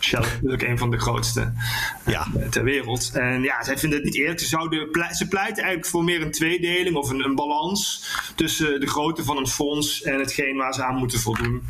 Shell 0.00 0.20
is 0.20 0.32
natuurlijk 0.32 0.62
een 0.62 0.78
van 0.78 0.90
de 0.90 0.98
grootste 0.98 1.52
ja. 2.06 2.26
uh, 2.36 2.48
ter 2.48 2.64
wereld. 2.64 3.10
En 3.12 3.42
ja, 3.42 3.62
zij 3.64 3.78
vinden 3.78 3.98
het 3.98 4.06
niet 4.08 4.16
eerlijk. 4.16 4.40
Ze, 4.40 4.46
zouden, 4.46 4.88
ze 5.12 5.28
pleiten 5.28 5.62
eigenlijk 5.62 5.86
voor 5.86 6.04
meer 6.04 6.22
een 6.22 6.30
tweedeling 6.30 6.96
of 6.96 7.10
een, 7.10 7.24
een 7.24 7.34
balans 7.34 8.08
tussen 8.34 8.80
de 8.80 8.86
grootte 8.86 9.24
van 9.24 9.36
een 9.36 9.48
fonds 9.48 10.02
en 10.02 10.18
hetgeen 10.18 10.56
waar 10.56 10.74
ze 10.74 10.84
aan 10.84 10.96
moeten 10.96 11.20
voldoen. 11.20 11.62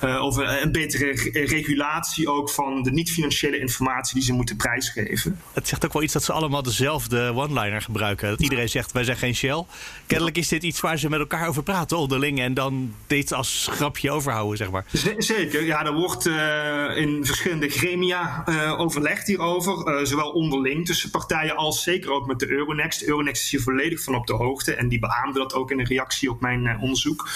Over 0.00 0.62
een 0.62 0.72
betere 0.72 1.30
regulatie 1.32 2.30
ook 2.30 2.50
van 2.50 2.82
de 2.82 2.90
niet-financiële 2.90 3.58
informatie 3.58 4.14
die 4.14 4.22
ze 4.22 4.32
moeten 4.32 4.56
prijsgeven. 4.56 5.40
Het 5.52 5.68
zegt 5.68 5.84
ook 5.84 5.92
wel 5.92 6.02
iets 6.02 6.12
dat 6.12 6.24
ze 6.24 6.32
allemaal 6.32 6.62
dezelfde 6.62 7.32
one-liner 7.34 7.82
gebruiken. 7.82 8.28
Dat 8.28 8.40
iedereen 8.40 8.68
zegt, 8.68 8.92
wij 8.92 9.04
zijn 9.04 9.16
geen 9.16 9.34
Shell. 9.34 9.64
Kennelijk 10.06 10.36
is 10.38 10.48
dit 10.48 10.62
iets 10.62 10.80
waar 10.80 10.98
ze 10.98 11.08
met 11.08 11.20
elkaar 11.20 11.48
over 11.48 11.62
praten 11.62 11.98
onderling... 11.98 12.40
en 12.40 12.54
dan 12.54 12.94
dit 13.06 13.32
als 13.32 13.68
grapje 13.70 14.10
overhouden, 14.10 14.56
zeg 14.56 14.70
maar. 14.70 14.84
zeker, 15.18 15.64
ja, 15.64 15.84
er 15.84 15.94
wordt 15.94 16.26
in 16.96 17.24
verschillende 17.24 17.68
gremia 17.68 18.44
overlegd 18.78 19.26
hierover. 19.26 20.06
zowel 20.06 20.30
onderling 20.30 20.86
tussen 20.86 21.10
partijen 21.10 21.56
als 21.56 21.82
zeker 21.82 22.10
ook 22.10 22.26
met 22.26 22.38
de 22.38 22.50
Euronext. 22.50 23.02
Euronext 23.02 23.42
is 23.42 23.50
hier 23.50 23.60
volledig 23.60 24.02
van 24.02 24.14
op 24.14 24.26
de 24.26 24.32
hoogte 24.32 24.74
en 24.74 24.88
die 24.88 24.98
beaamde 24.98 25.38
dat 25.38 25.54
ook 25.54 25.70
in 25.70 25.78
een 25.78 25.86
reactie 25.86 26.30
op 26.30 26.40
mijn 26.40 26.78
onderzoek. 26.80 27.28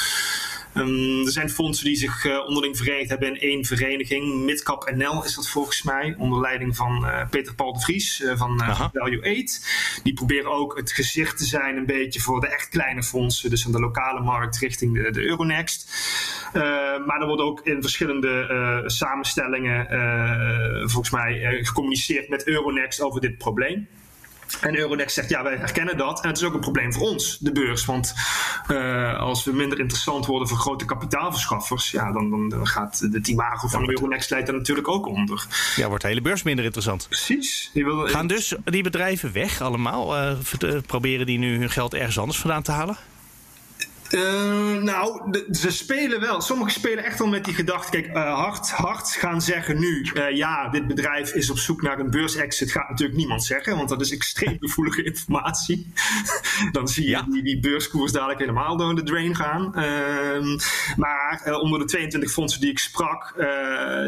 Um, 0.74 1.24
er 1.24 1.32
zijn 1.32 1.50
fondsen 1.50 1.84
die 1.84 1.96
zich 1.96 2.24
uh, 2.24 2.46
onderling 2.46 2.76
verenigd 2.76 3.08
hebben 3.08 3.28
in 3.28 3.40
één 3.40 3.64
vereniging. 3.64 4.44
Midcap 4.44 4.92
NL 4.94 5.24
is 5.24 5.34
dat 5.34 5.48
volgens 5.48 5.82
mij, 5.82 6.14
onder 6.18 6.40
leiding 6.40 6.76
van 6.76 7.04
uh, 7.04 7.28
Peter 7.30 7.54
Paul 7.54 7.72
de 7.72 7.80
Vries 7.80 8.20
uh, 8.20 8.36
van 8.36 8.62
Value 8.92 9.42
8. 9.42 10.00
Die 10.02 10.12
proberen 10.12 10.50
ook 10.50 10.76
het 10.76 10.92
gezicht 10.92 11.38
te 11.38 11.44
zijn 11.44 11.76
een 11.76 11.86
beetje 11.86 12.20
voor 12.20 12.40
de 12.40 12.48
echt 12.48 12.68
kleine 12.68 13.02
fondsen, 13.02 13.50
dus 13.50 13.66
aan 13.66 13.72
de 13.72 13.80
lokale 13.80 14.20
markt 14.20 14.58
richting 14.58 14.94
de, 14.94 15.10
de 15.10 15.26
Euronext. 15.26 15.90
maar 17.06 17.20
er 17.20 17.26
wordt 17.26 17.42
ook 17.42 17.60
in 17.60 17.80
verschillende 17.80 18.82
samenstellingen 18.86 19.86
volgens 20.90 21.10
mij 21.10 21.60
gecommuniceerd 21.62 22.28
met 22.28 22.46
Euronext 22.46 23.00
over 23.00 23.20
dit 23.20 23.38
probleem. 23.38 23.88
En 24.60 24.78
Euronext 24.78 25.14
zegt, 25.14 25.28
ja, 25.28 25.42
wij 25.42 25.56
herkennen 25.56 25.96
dat. 25.96 26.22
En 26.22 26.28
het 26.28 26.36
is 26.36 26.44
ook 26.44 26.54
een 26.54 26.60
probleem 26.60 26.92
voor 26.92 27.08
ons, 27.08 27.38
de 27.38 27.52
beurs. 27.52 27.84
Want 27.84 28.14
uh, 28.68 29.20
als 29.20 29.44
we 29.44 29.52
minder 29.52 29.78
interessant 29.78 30.26
worden 30.26 30.48
voor 30.48 30.58
grote 30.58 30.84
kapitaalverschaffers... 30.84 31.90
ja, 31.90 32.12
dan, 32.12 32.48
dan 32.48 32.66
gaat 32.66 33.12
de 33.12 33.20
imago 33.30 33.68
van 33.68 33.88
Euronext 33.88 34.30
leidt 34.30 34.48
er 34.48 34.54
natuurlijk 34.54 34.88
ook 34.88 35.06
onder. 35.06 35.46
Ja, 35.76 35.88
wordt 35.88 36.02
de 36.02 36.08
hele 36.08 36.20
beurs 36.20 36.42
minder 36.42 36.64
interessant. 36.64 37.06
Precies. 37.08 37.70
Wil, 37.72 38.08
Gaan 38.08 38.26
dus 38.26 38.54
die 38.64 38.82
bedrijven 38.82 39.32
weg 39.32 39.60
allemaal? 39.60 40.16
Uh, 40.18 40.36
proberen 40.86 41.26
die 41.26 41.38
nu 41.38 41.58
hun 41.58 41.70
geld 41.70 41.94
ergens 41.94 42.18
anders 42.18 42.38
vandaan 42.38 42.62
te 42.62 42.72
halen? 42.72 42.96
Uh, 44.12 44.82
nou, 44.82 45.30
de, 45.30 45.46
ze 45.50 45.70
spelen 45.70 46.20
wel. 46.20 46.40
Sommigen 46.40 46.72
spelen 46.72 47.04
echt 47.04 47.18
wel 47.18 47.28
met 47.28 47.44
die 47.44 47.54
gedachte. 47.54 47.90
Kijk, 47.90 48.06
uh, 48.06 48.34
hard, 48.34 48.70
hard 48.70 49.08
gaan 49.08 49.42
zeggen 49.42 49.78
nu: 49.78 50.10
uh, 50.14 50.30
ja, 50.30 50.68
dit 50.68 50.86
bedrijf 50.86 51.32
is 51.32 51.50
op 51.50 51.58
zoek 51.58 51.82
naar 51.82 51.98
een 51.98 52.10
beursexit. 52.10 52.72
Gaat 52.72 52.88
natuurlijk 52.88 53.18
niemand 53.18 53.44
zeggen, 53.44 53.76
want 53.76 53.88
dat 53.88 54.00
is 54.00 54.12
extreem 54.12 54.56
gevoelige 54.60 55.02
informatie. 55.02 55.92
Dan 56.72 56.88
zie 56.88 57.04
je 57.04 57.10
ja. 57.10 57.26
die, 57.30 57.42
die, 57.42 57.60
beurskoers 57.60 58.12
dadelijk 58.12 58.38
helemaal 58.38 58.76
door 58.76 58.94
de 58.94 59.02
drain 59.02 59.36
gaan. 59.36 59.74
Ehm, 59.74 60.58
maar 60.96 61.58
onder 61.60 61.78
de 61.78 61.84
22 61.84 62.30
fondsen 62.32 62.60
die 62.60 62.70
ik 62.70 62.78
sprak, 62.78 63.34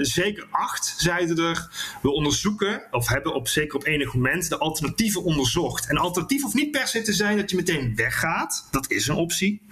zeker 0.00 0.46
acht 0.50 0.94
zeiden 0.99 1.38
er: 1.38 1.68
we 2.02 2.11
onderzoeken, 2.11 2.82
of 2.90 3.08
hebben 3.08 3.34
op 3.34 3.49
zeker 3.49 3.76
op 3.76 3.87
enig 3.87 4.14
moment 4.14 4.49
de 4.49 4.58
alternatieven 4.58 5.23
onderzocht. 5.23 5.87
En 5.87 5.96
alternatief 5.96 6.42
hoeft 6.42 6.54
niet 6.54 6.70
per 6.70 6.88
se 6.88 7.02
te 7.02 7.12
zijn 7.12 7.37
dat 7.37 7.50
je 7.50 7.56
meteen 7.56 7.92
weggaat. 7.96 8.68
Dat 8.70 8.90
is 8.90 9.06
een 9.06 9.16
optie. 9.16 9.62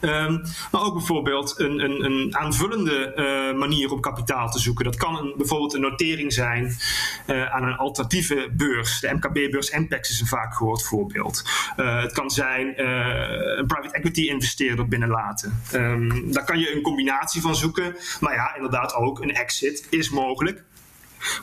Um, 0.00 0.42
maar 0.70 0.82
ook 0.82 0.94
bijvoorbeeld 0.94 1.54
een, 1.58 1.84
een, 1.84 2.04
een 2.04 2.36
aanvullende 2.36 3.12
uh, 3.16 3.58
manier 3.58 3.92
om 3.92 4.00
kapitaal 4.00 4.50
te 4.50 4.58
zoeken. 4.58 4.84
Dat 4.84 4.96
kan 4.96 5.18
een, 5.18 5.34
bijvoorbeeld 5.36 5.74
een 5.74 5.80
notering 5.80 6.32
zijn 6.32 6.76
uh, 7.26 7.54
aan 7.54 7.62
een 7.62 7.76
alternatieve 7.76 8.48
beurs. 8.52 9.00
De 9.00 9.14
MKB-beurs 9.14 9.70
MPEX 9.70 10.10
is 10.10 10.20
een 10.20 10.26
vaak 10.26 10.54
gehoord 10.54 10.82
voorbeeld. 10.82 11.44
Uh, 11.76 12.02
het 12.02 12.12
kan 12.12 12.30
zijn 12.30 12.66
een 13.58 13.66
private 13.66 13.94
equity 13.94 14.28
investeerder 14.28 14.88
binnenlaten. 14.88 15.62
Um, 15.74 16.32
daar 16.32 16.44
kan 16.44 16.58
je 16.58 16.74
een 16.74 16.82
combinatie 16.82 17.40
van 17.40 17.56
zoeken. 17.56 17.96
Maar 18.20 18.34
ja, 18.34 18.54
inderdaad 18.54 18.94
ook 18.94 19.20
een 19.20 19.34
exit 19.34 19.86
is 19.90 20.10
mogelijk. 20.10 20.64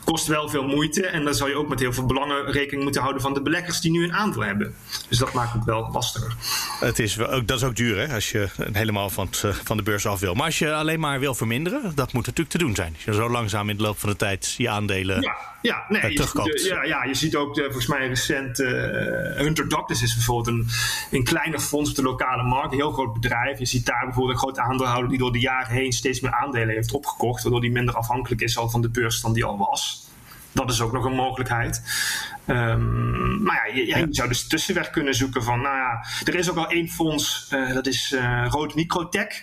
Kost 0.04 0.26
wel 0.26 0.48
veel 0.48 0.66
moeite 0.66 1.06
en 1.06 1.24
dan 1.24 1.34
zal 1.34 1.48
je 1.48 1.56
ook 1.56 1.68
met 1.68 1.80
heel 1.80 1.92
veel 1.92 2.06
belangen 2.06 2.52
rekening 2.52 2.82
moeten 2.82 3.00
houden 3.00 3.22
van 3.22 3.34
de 3.34 3.42
beleggers 3.42 3.80
die 3.80 3.90
nu 3.90 4.04
een 4.04 4.12
aandeel 4.12 4.42
hebben. 4.42 4.74
Dus 5.08 5.18
dat 5.18 5.32
maakt 5.32 5.52
het 5.52 5.64
wel 5.64 5.88
lastiger. 5.92 6.34
Het 6.80 6.98
is, 6.98 7.14
dat 7.44 7.50
is 7.50 7.64
ook 7.64 7.76
duur 7.76 7.98
hè, 7.98 8.14
als 8.14 8.30
je 8.30 8.48
helemaal 8.72 9.10
van, 9.10 9.26
het, 9.30 9.56
van 9.64 9.76
de 9.76 9.82
beurs 9.82 10.06
af 10.06 10.20
wil. 10.20 10.34
Maar 10.34 10.44
als 10.44 10.58
je 10.58 10.74
alleen 10.74 11.00
maar 11.00 11.20
wil 11.20 11.34
verminderen, 11.34 11.92
dat 11.94 12.12
moet 12.12 12.26
natuurlijk 12.26 12.50
te 12.50 12.58
doen 12.58 12.74
zijn. 12.74 12.92
Als 12.94 13.04
je 13.04 13.14
zo 13.14 13.30
langzaam 13.30 13.68
in 13.68 13.76
de 13.76 13.82
loop 13.82 13.98
van 13.98 14.08
de 14.08 14.16
tijd 14.16 14.54
je 14.56 14.68
aandelen 14.68 15.20
ja, 15.20 15.36
ja, 15.62 15.84
nee, 15.88 16.12
je 16.12 16.22
ziet, 16.22 16.64
ja, 16.64 16.84
ja, 16.84 17.04
je 17.04 17.14
ziet 17.14 17.36
ook 17.36 17.54
de, 17.54 17.62
volgens 17.62 17.86
mij 17.86 18.08
recent 18.08 18.58
uh, 18.58 18.68
Hunter 19.36 19.68
Doctors 19.68 20.02
is 20.02 20.14
bijvoorbeeld 20.14 20.46
een, 20.46 20.68
een 21.10 21.24
kleiner 21.24 21.60
fonds 21.60 21.90
op 21.90 21.96
de 21.96 22.02
lokale 22.02 22.42
markt, 22.42 22.72
een 22.72 22.78
heel 22.78 22.92
groot 22.92 23.12
bedrijf. 23.12 23.58
Je 23.58 23.66
ziet 23.66 23.86
daar 23.86 24.04
bijvoorbeeld 24.04 24.34
een 24.34 24.42
groot 24.42 24.58
aandeelhouder 24.58 25.10
die 25.10 25.18
door 25.18 25.32
de 25.32 25.38
jaren 25.38 25.74
heen 25.74 25.92
steeds 25.92 26.20
meer 26.20 26.32
aandelen 26.32 26.68
heeft 26.68 26.92
opgekocht, 26.92 27.42
waardoor 27.42 27.60
die 27.60 27.70
minder 27.70 27.94
afhankelijk 27.94 28.40
is 28.40 28.58
al 28.58 28.70
van 28.70 28.80
de 28.80 28.90
beurs 28.90 29.20
dan 29.20 29.32
die 29.32 29.44
al 29.44 29.58
was. 29.58 29.67
Dat 30.52 30.70
is 30.70 30.80
ook 30.80 30.92
nog 30.92 31.04
een 31.04 31.14
mogelijkheid. 31.14 31.82
Um, 32.46 33.42
maar 33.42 33.68
ja 33.68 33.74
je, 33.74 33.86
je, 33.86 34.06
zou 34.10 34.28
dus 34.28 34.46
tussenweg 34.46 34.90
kunnen 34.90 35.14
zoeken 35.14 35.42
van, 35.42 35.60
nou 35.60 35.76
ja, 35.76 36.06
er 36.24 36.34
is 36.34 36.50
ook 36.50 36.56
al 36.56 36.68
één 36.68 36.88
fonds, 36.88 37.48
uh, 37.52 37.72
dat 37.74 37.86
is 37.86 38.12
uh, 38.12 38.46
Rood 38.48 38.74
Microtech 38.74 39.42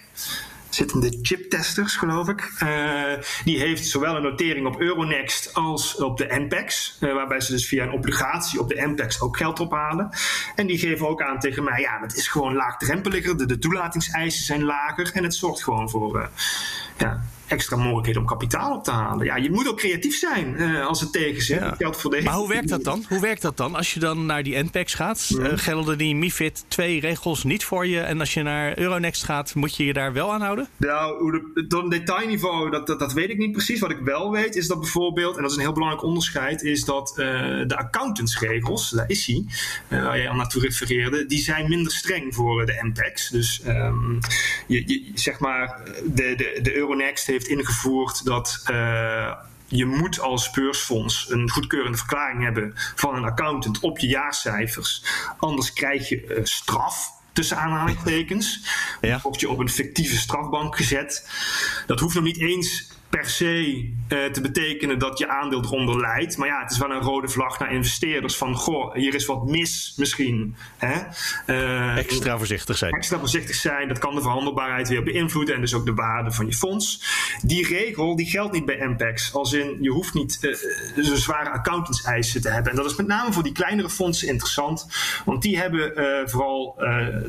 zitten 0.75 0.99
de 0.99 1.19
chiptesters, 1.21 1.95
geloof 1.95 2.27
ik. 2.29 2.51
Uh, 2.63 3.03
die 3.43 3.59
heeft 3.59 3.87
zowel 3.87 4.15
een 4.15 4.21
notering 4.21 4.67
op 4.67 4.79
Euronext 4.79 5.53
als 5.53 5.95
op 5.95 6.17
de 6.17 6.25
NPEX. 6.29 6.97
Waarbij 6.99 7.41
ze 7.41 7.51
dus 7.51 7.67
via 7.67 7.83
een 7.83 7.91
obligatie 7.91 8.59
op 8.59 8.69
de 8.69 8.87
NPEX 8.87 9.21
ook 9.21 9.37
geld 9.37 9.59
ophalen. 9.59 10.09
En 10.55 10.67
die 10.67 10.77
geven 10.77 11.07
ook 11.07 11.21
aan 11.21 11.39
tegen 11.39 11.63
mij: 11.63 11.81
ja, 11.81 11.99
het 12.01 12.15
is 12.15 12.27
gewoon 12.27 12.53
laagdrempeliger. 12.53 13.37
De, 13.37 13.45
de 13.45 13.59
toelatingseisen 13.59 14.45
zijn 14.45 14.63
lager. 14.63 15.11
En 15.13 15.23
het 15.23 15.35
zorgt 15.35 15.63
gewoon 15.63 15.89
voor 15.89 16.29
ja, 16.97 17.23
extra 17.47 17.75
mogelijkheden 17.75 18.21
om 18.21 18.27
kapitaal 18.27 18.75
op 18.75 18.83
te 18.83 18.91
halen. 18.91 19.25
Ja, 19.25 19.35
je 19.35 19.51
moet 19.51 19.67
ook 19.67 19.77
creatief 19.77 20.17
zijn 20.17 20.55
uh, 20.57 20.87
als 20.87 21.01
het 21.01 21.11
tegen 21.11 21.41
zit. 21.41 21.59
Ja. 21.59 21.91
Maar 22.23 22.33
hoe 22.33 22.47
werkt 22.47 22.69
dat 22.69 22.83
dan? 22.83 23.05
Hoe 23.09 23.19
werkt 23.19 23.41
dat 23.41 23.57
dan? 23.57 23.75
Als 23.75 23.93
je 23.93 23.99
dan 23.99 24.25
naar 24.25 24.43
die 24.43 24.63
NPEX 24.63 24.93
gaat, 24.93 25.29
mm. 25.29 25.45
uh, 25.45 25.51
gelden 25.55 25.97
die 25.97 26.15
MIFID 26.15 26.65
2 26.67 26.99
regels 26.99 27.43
niet 27.43 27.63
voor 27.63 27.87
je? 27.87 27.99
En 27.99 28.19
als 28.19 28.33
je 28.33 28.43
naar 28.43 28.77
Euronext 28.79 29.23
gaat, 29.23 29.55
moet 29.55 29.75
je 29.75 29.85
je 29.85 29.93
daar 29.93 30.13
wel 30.13 30.33
aan 30.33 30.41
houden? 30.41 30.67
Nou, 30.77 31.41
tot 31.67 31.83
een 31.83 31.89
detailniveau, 31.89 32.69
dat, 32.69 32.87
dat, 32.87 32.99
dat, 32.99 33.13
weet 33.13 33.29
ik 33.29 33.37
niet 33.37 33.51
precies. 33.51 33.79
Wat 33.79 33.91
ik 33.91 33.99
wel 33.99 34.31
weet, 34.31 34.55
is 34.55 34.67
dat 34.67 34.79
bijvoorbeeld, 34.79 35.35
en 35.35 35.41
dat 35.41 35.51
is 35.51 35.57
een 35.57 35.63
heel 35.63 35.73
belangrijk 35.73 36.03
onderscheid, 36.03 36.61
is 36.61 36.83
dat 36.83 37.09
uh, 37.17 37.25
de 37.67 37.77
accountantsregels, 37.77 38.89
daar 38.89 39.09
is 39.09 39.25
hij, 39.25 39.45
waar 39.89 40.19
je 40.19 40.29
al 40.29 40.35
naartoe 40.35 40.61
refereerde, 40.61 41.25
die 41.25 41.39
zijn 41.39 41.69
minder 41.69 41.91
streng 41.91 42.35
voor 42.35 42.65
de 42.65 42.79
NPEX. 42.81 43.29
Dus 43.29 43.61
um, 43.67 44.19
je, 44.67 44.83
je, 44.87 45.11
zeg 45.13 45.39
maar, 45.39 45.81
de, 46.05 46.33
de, 46.35 46.59
de 46.61 46.75
Euronext 46.75 47.27
heeft 47.35 47.47
ingevoerd 47.47 48.25
dat 48.25 48.63
uh, 48.71 49.33
je 49.67 49.85
moet 49.85 50.19
als 50.19 50.51
beursfonds 50.51 51.31
een 51.31 51.49
goedkeurende 51.49 51.97
verklaring 51.97 52.43
hebben 52.43 52.71
van 52.75 53.15
een 53.15 53.23
accountant 53.23 53.79
op 53.79 53.99
je 53.99 54.07
jaarcijfers. 54.07 55.03
Anders 55.37 55.73
krijg 55.73 56.09
je 56.09 56.39
straf 56.43 57.13
tussen 57.33 57.57
aanhalingstekens. 57.57 58.65
Ja. 59.01 59.19
Word 59.23 59.39
je 59.39 59.49
op 59.49 59.59
een 59.59 59.69
fictieve 59.69 60.17
strafbank 60.17 60.75
gezet. 60.75 61.29
Dat 61.87 61.99
hoeft 61.99 62.15
nog 62.15 62.23
niet 62.23 62.39
eens 62.39 62.91
per 63.15 63.29
se 63.29 63.89
uh, 64.09 64.25
te 64.25 64.41
betekenen 64.41 64.99
dat 64.99 65.17
je 65.17 65.27
aandeel 65.27 65.63
eronder 65.63 65.99
leidt. 65.99 66.37
Maar 66.37 66.47
ja, 66.47 66.61
het 66.61 66.71
is 66.71 66.77
wel 66.77 66.91
een 66.91 67.01
rode 67.01 67.27
vlag 67.27 67.59
naar 67.59 67.73
investeerders 67.73 68.37
van 68.37 68.55
goh, 68.55 68.93
hier 68.93 69.15
is 69.15 69.25
wat 69.25 69.45
mis 69.45 69.93
misschien. 69.97 70.55
Hè? 70.77 71.01
Uh, 71.47 71.97
extra 71.97 72.37
voorzichtig 72.37 72.77
zijn. 72.77 72.91
Extra 72.91 73.19
voorzichtig 73.19 73.55
zijn, 73.55 73.87
dat 73.87 73.99
kan 73.99 74.15
de 74.15 74.21
verhandelbaarheid 74.21 74.89
weer 74.89 75.03
beïnvloeden 75.03 75.55
en 75.55 75.61
dus 75.61 75.73
ook 75.73 75.85
de 75.85 75.93
waarde 75.93 76.31
van 76.31 76.45
je 76.45 76.53
fonds. 76.53 77.03
Die 77.41 77.67
regel 77.67 78.15
die 78.15 78.25
geldt 78.25 78.53
niet 78.53 78.65
bij 78.65 78.87
MPEX. 78.87 79.33
Als 79.33 79.53
in, 79.53 79.77
je 79.81 79.89
hoeft 79.89 80.13
niet 80.13 80.37
uh, 80.41 81.03
zo'n 81.03 81.15
zware 81.15 81.49
accountants-eisen 81.49 82.41
te 82.41 82.49
hebben. 82.49 82.71
En 82.71 82.77
dat 82.77 82.85
is 82.85 82.95
met 82.95 83.07
name 83.07 83.33
voor 83.33 83.43
die 83.43 83.51
kleinere 83.51 83.89
fondsen 83.89 84.27
interessant, 84.27 84.87
want 85.25 85.41
die 85.41 85.57
hebben 85.57 85.91
vooral 86.29 86.73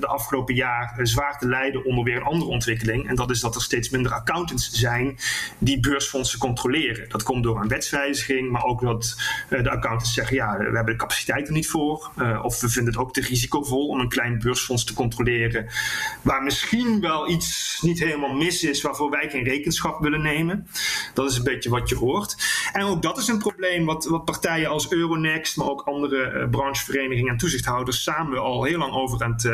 de 0.01 0.07
afgelopen 0.07 0.55
jaar 0.55 0.99
zwaar 1.03 1.38
te 1.38 1.49
lijden 1.49 1.85
onder 1.85 2.05
weer 2.05 2.16
een 2.16 2.22
andere 2.22 2.51
ontwikkeling. 2.51 3.09
En 3.09 3.14
dat 3.14 3.31
is 3.31 3.40
dat 3.40 3.55
er 3.55 3.62
steeds 3.62 3.90
minder 3.90 4.12
accountants 4.12 4.70
zijn 4.70 5.18
die 5.59 5.76
beursfondsen 5.81 6.39
controleren. 6.39 7.09
Dat 7.09 7.23
komt 7.23 7.43
door 7.43 7.61
een 7.61 7.69
wetswijziging, 7.69 8.51
maar 8.51 8.65
ook 8.65 8.81
dat 8.81 9.17
uh, 9.51 9.62
de 9.62 9.71
accountants 9.71 10.15
zeggen: 10.15 10.37
ja, 10.37 10.59
we 10.59 10.65
hebben 10.65 10.85
de 10.85 10.97
capaciteit 10.97 11.47
er 11.47 11.53
niet 11.53 11.69
voor. 11.69 12.11
Uh, 12.19 12.41
of 12.45 12.61
we 12.61 12.69
vinden 12.69 12.93
het 12.93 13.03
ook 13.03 13.12
te 13.12 13.21
risicovol 13.21 13.89
om 13.89 14.01
een 14.01 14.09
klein 14.09 14.39
beursfonds 14.39 14.85
te 14.85 14.95
controleren. 14.95 15.67
Waar 16.23 16.43
misschien 16.43 17.01
wel 17.01 17.31
iets 17.31 17.79
niet 17.83 17.99
helemaal 17.99 18.35
mis 18.35 18.62
is, 18.62 18.83
waarvoor 18.83 19.11
wij 19.11 19.31
geen 19.31 19.45
rekenschap 19.45 20.01
willen 20.01 20.23
nemen. 20.23 20.67
Dat 21.15 21.31
is 21.31 21.37
een 21.37 21.45
beetje 21.45 21.71
wat 21.71 21.89
je 21.89 21.97
hoort. 21.97 22.37
En 22.73 22.83
ook 22.83 23.03
dat 23.03 23.19
is 23.19 23.29
een 23.29 23.39
probleem 23.39 23.85
wat, 23.85 24.05
wat 24.05 24.25
partijen 24.25 24.71
als 24.71 24.93
Euronext, 24.93 25.57
maar 25.57 25.69
ook 25.69 25.83
andere 25.83 26.33
uh, 26.33 26.49
brancheverenigingen 26.51 27.33
en 27.33 27.39
toezichthouders 27.39 28.03
samen 28.03 28.43
al 28.43 28.65
heel 28.65 28.79
lang 28.79 28.93
over 28.93 29.23
aan 29.23 29.33
het, 29.33 29.51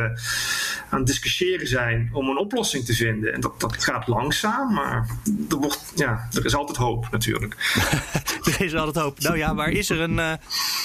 aan 0.91 1.05
discussiëren 1.05 1.67
zijn 1.67 2.11
om 2.13 2.29
een 2.29 2.39
oplossing 2.39 2.85
te 2.85 2.95
vinden. 2.95 3.33
En 3.33 3.41
dat, 3.41 3.61
dat 3.61 3.85
gaat 3.85 4.07
langzaam, 4.07 4.73
maar 4.73 5.07
er 5.51 5.57
wordt. 5.57 5.93
Ja, 5.95 6.12
er 6.33 6.45
is 6.45 6.55
altijd 6.55 6.77
hoop 6.77 7.09
natuurlijk. 7.11 7.57
er 8.59 8.61
is 8.61 8.75
altijd 8.75 9.05
hoop. 9.05 9.19
Nou 9.21 9.37
ja, 9.37 9.53
maar 9.53 9.71
is 9.71 9.91
er 9.91 10.01
een, 10.01 10.19
uh, 10.19 10.33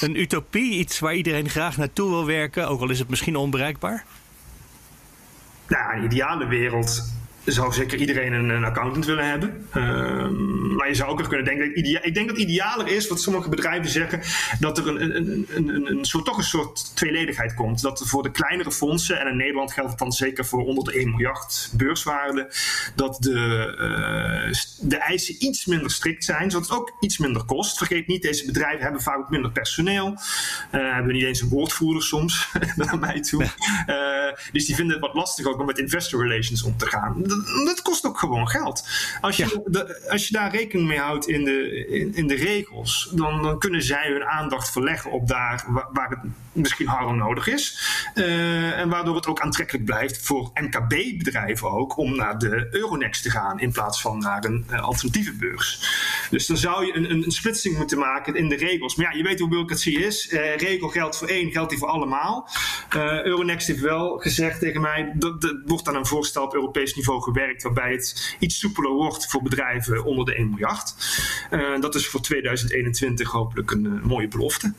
een 0.01 0.19
utopie, 0.19 0.73
iets 0.73 0.99
waar 0.99 1.15
iedereen 1.15 1.49
graag 1.49 1.77
naartoe 1.77 2.09
wil 2.09 2.25
werken, 2.25 2.67
ook 2.67 2.81
al 2.81 2.89
is 2.89 2.99
het 2.99 3.09
misschien 3.09 3.35
onbereikbaar? 3.35 4.05
Nou, 5.67 5.97
een 5.97 6.03
ideale 6.03 6.47
wereld 6.47 7.13
zou 7.53 7.73
zeker 7.73 7.99
iedereen 7.99 8.33
een, 8.33 8.49
een 8.49 8.63
accountant 8.63 9.05
willen 9.05 9.29
hebben. 9.29 9.67
Ehm, 9.71 10.75
maar 10.75 10.87
je 10.87 10.95
zou 10.95 11.09
ook 11.11 11.17
nog 11.17 11.27
kunnen 11.27 11.45
denken, 11.45 11.67
dat 11.67 12.05
ik 12.05 12.13
denk 12.13 12.27
dat 12.27 12.37
het 12.37 12.47
idealer 12.47 12.87
is, 12.87 13.07
wat 13.07 13.21
sommige 13.21 13.49
bedrijven 13.49 13.89
zeggen, 13.89 14.21
dat 14.59 14.77
er 14.77 14.87
een, 14.87 15.15
een, 15.15 15.47
een, 15.55 15.91
een, 15.91 16.05
soort, 16.05 16.25
toch 16.25 16.37
een 16.37 16.43
soort 16.43 16.95
tweeledigheid 16.95 17.53
komt. 17.53 17.81
Dat 17.81 18.01
voor 18.05 18.23
de 18.23 18.31
kleinere 18.31 18.71
fondsen, 18.71 19.19
en 19.19 19.27
in 19.27 19.37
Nederland 19.37 19.73
geldt 19.73 19.89
het 19.89 19.99
dan 19.99 20.11
zeker 20.11 20.45
voor 20.45 20.65
onder 20.65 20.83
de 20.83 20.91
1 20.91 21.09
miljard 21.09 21.69
beurswaarde, 21.73 22.53
dat 22.95 23.17
de, 23.19 23.65
eh, 23.77 24.87
de 24.89 24.97
eisen 24.97 25.35
iets 25.39 25.65
minder 25.65 25.91
strikt 25.91 26.25
zijn, 26.25 26.51
zodat 26.51 26.69
het 26.69 26.77
ook 26.77 26.95
iets 26.99 27.17
minder 27.17 27.43
kost. 27.43 27.77
Vergeet 27.77 28.07
niet, 28.07 28.21
deze 28.21 28.45
bedrijven 28.45 28.83
hebben 28.83 29.01
vaak 29.01 29.17
ook 29.17 29.29
minder 29.29 29.51
personeel, 29.51 30.17
eh, 30.71 30.93
hebben 30.93 31.13
niet 31.13 31.23
eens 31.23 31.41
een 31.41 31.49
woordvoerder 31.49 32.03
soms 32.03 32.47
naar 32.75 32.99
mij 32.99 33.21
toe. 33.21 33.43
Eh, 33.85 34.51
dus 34.51 34.65
die 34.65 34.75
vinden 34.75 34.95
het 34.95 35.05
wat 35.05 35.15
lastig 35.15 35.45
ook 35.45 35.59
om 35.59 35.65
met 35.65 35.77
investor 35.77 36.27
relations 36.27 36.63
om 36.63 36.77
te 36.77 36.85
gaan. 36.85 37.23
Dat, 37.65 37.81
kost 37.81 38.05
ook 38.05 38.19
gewoon 38.19 38.47
geld. 38.47 38.87
Als 39.21 39.37
je, 39.37 39.61
de, 39.65 40.09
als 40.09 40.27
je 40.27 40.33
daar 40.33 40.51
rekening 40.51 40.87
mee 40.87 40.99
houdt 40.99 41.27
in 41.27 41.43
de, 41.43 41.85
in, 41.87 42.15
in 42.15 42.27
de 42.27 42.35
regels, 42.35 43.11
dan, 43.13 43.41
dan 43.41 43.59
kunnen 43.59 43.83
zij 43.83 44.11
hun 44.11 44.25
aandacht 44.25 44.71
verleggen 44.71 45.11
op 45.11 45.27
daar 45.27 45.65
waar, 45.67 45.87
waar 45.93 46.09
het 46.09 46.19
misschien 46.51 46.87
harder 46.87 47.15
nodig 47.15 47.47
is. 47.47 47.79
Eh, 48.13 48.79
en 48.79 48.89
waardoor 48.89 49.15
het 49.15 49.27
ook 49.27 49.41
aantrekkelijk 49.41 49.85
blijft 49.85 50.25
voor 50.25 50.51
MKB-bedrijven 50.53 51.71
ook 51.71 51.97
om 51.97 52.15
naar 52.15 52.37
de 52.37 52.67
Euronext 52.71 53.23
te 53.23 53.29
gaan 53.29 53.59
in 53.59 53.71
plaats 53.71 54.01
van 54.01 54.17
naar 54.17 54.43
een 54.43 54.65
eh, 54.69 54.81
alternatieve 54.81 55.33
beurs. 55.33 55.79
Dus 56.29 56.45
dan 56.45 56.57
zou 56.57 56.85
je 56.85 56.95
een, 56.95 57.11
een, 57.11 57.23
een 57.23 57.31
splitsing 57.31 57.77
moeten 57.77 57.97
maken 57.97 58.35
in 58.35 58.49
de 58.49 58.55
regels. 58.55 58.95
Maar 58.95 59.11
ja, 59.11 59.17
je 59.17 59.23
weet 59.23 59.39
hoe 59.39 59.47
bureaucratie 59.47 59.99
is. 59.99 60.29
Eh, 60.29 60.55
regel 60.55 60.87
geldt 60.87 61.17
voor 61.17 61.27
één, 61.27 61.51
geldt 61.51 61.69
die 61.69 61.79
voor 61.79 61.87
allemaal. 61.87 62.49
Eh, 62.89 63.23
Euronext 63.23 63.67
heeft 63.67 63.79
wel 63.79 64.17
gezegd 64.17 64.59
tegen 64.59 64.81
mij, 64.81 65.11
dat 65.15 65.43
er 65.43 65.61
wordt 65.65 65.87
aan 65.87 65.95
een 65.95 66.05
voorstel 66.05 66.43
op 66.43 66.53
Europees 66.53 66.95
niveau 66.95 67.21
gewerkt 67.21 67.63
waarbij 67.63 67.91
het 67.91 68.35
iets 68.39 68.59
soepeler 68.59 68.91
wordt 68.91 69.29
voor 69.29 69.41
bedrijven 69.41 70.03
onder 70.03 70.25
de 70.25 70.35
1 70.35 70.49
miljard. 70.49 70.95
Eh, 71.49 71.79
dat 71.79 71.95
is 71.95 72.07
voor 72.07 72.21
2021 72.21 73.31
hopelijk 73.31 73.71
een 73.71 74.01
mooie 74.03 74.27
belofte. 74.27 74.73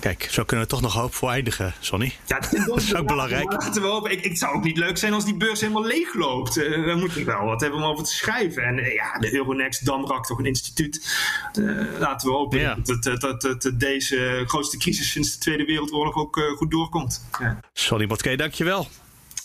Kijk, 0.00 0.26
zo 0.30 0.44
kunnen 0.44 0.66
we 0.66 0.70
toch 0.70 0.80
nog 0.80 0.94
hoop 0.94 1.14
voor 1.14 1.30
eindigen, 1.30 1.74
Sonny. 1.80 2.14
Ja, 2.26 2.38
dat 2.38 2.76
is 2.76 2.94
ook 2.98 3.06
belangrijk. 3.06 3.52
Laten 3.52 3.82
we 3.82 3.88
hopen. 3.88 4.10
Ik, 4.10 4.18
ik, 4.18 4.24
het 4.24 4.38
zou 4.38 4.54
ook 4.54 4.64
niet 4.64 4.76
leuk 4.76 4.98
zijn 4.98 5.12
als 5.12 5.24
die 5.24 5.36
beurs 5.36 5.60
helemaal 5.60 5.84
leeg 5.84 6.14
loopt. 6.14 6.56
Uh, 6.56 6.84
we 6.84 6.94
moeten 6.94 7.24
wel 7.24 7.44
wat 7.44 7.60
hebben 7.60 7.80
om 7.80 7.84
over 7.84 8.04
te 8.04 8.12
schrijven. 8.12 8.62
En 8.62 8.78
uh, 8.78 8.94
ja, 8.94 9.18
de 9.18 9.34
Euronext, 9.34 9.86
Damrak, 9.86 10.26
toch 10.26 10.38
een 10.38 10.46
instituut. 10.46 11.16
Uh, 11.58 11.98
laten 11.98 12.28
we 12.28 12.34
hopen 12.34 12.58
ja. 12.58 12.76
dat, 12.82 13.02
dat, 13.02 13.20
dat, 13.20 13.40
dat, 13.40 13.70
deze 13.74 14.42
grootste 14.46 14.76
crisis 14.76 15.10
sinds 15.10 15.32
de 15.32 15.38
Tweede 15.38 15.64
Wereldoorlog 15.64 16.14
ook 16.14 16.54
goed 16.56 16.70
doorkomt. 16.70 17.24
Ja. 17.38 17.60
Sonny 17.72 18.06
Motke, 18.06 18.36
dankjewel. 18.36 18.88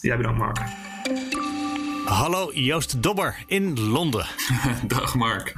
Ja, 0.02 0.18
bedankt 0.18 0.40
Mark. 0.40 0.60
Hallo 2.06 2.52
Joost 2.54 3.04
Dobber 3.04 3.44
in 3.48 3.80
Londen. 3.80 4.26
Dag 4.88 5.16
Mark. 5.16 5.54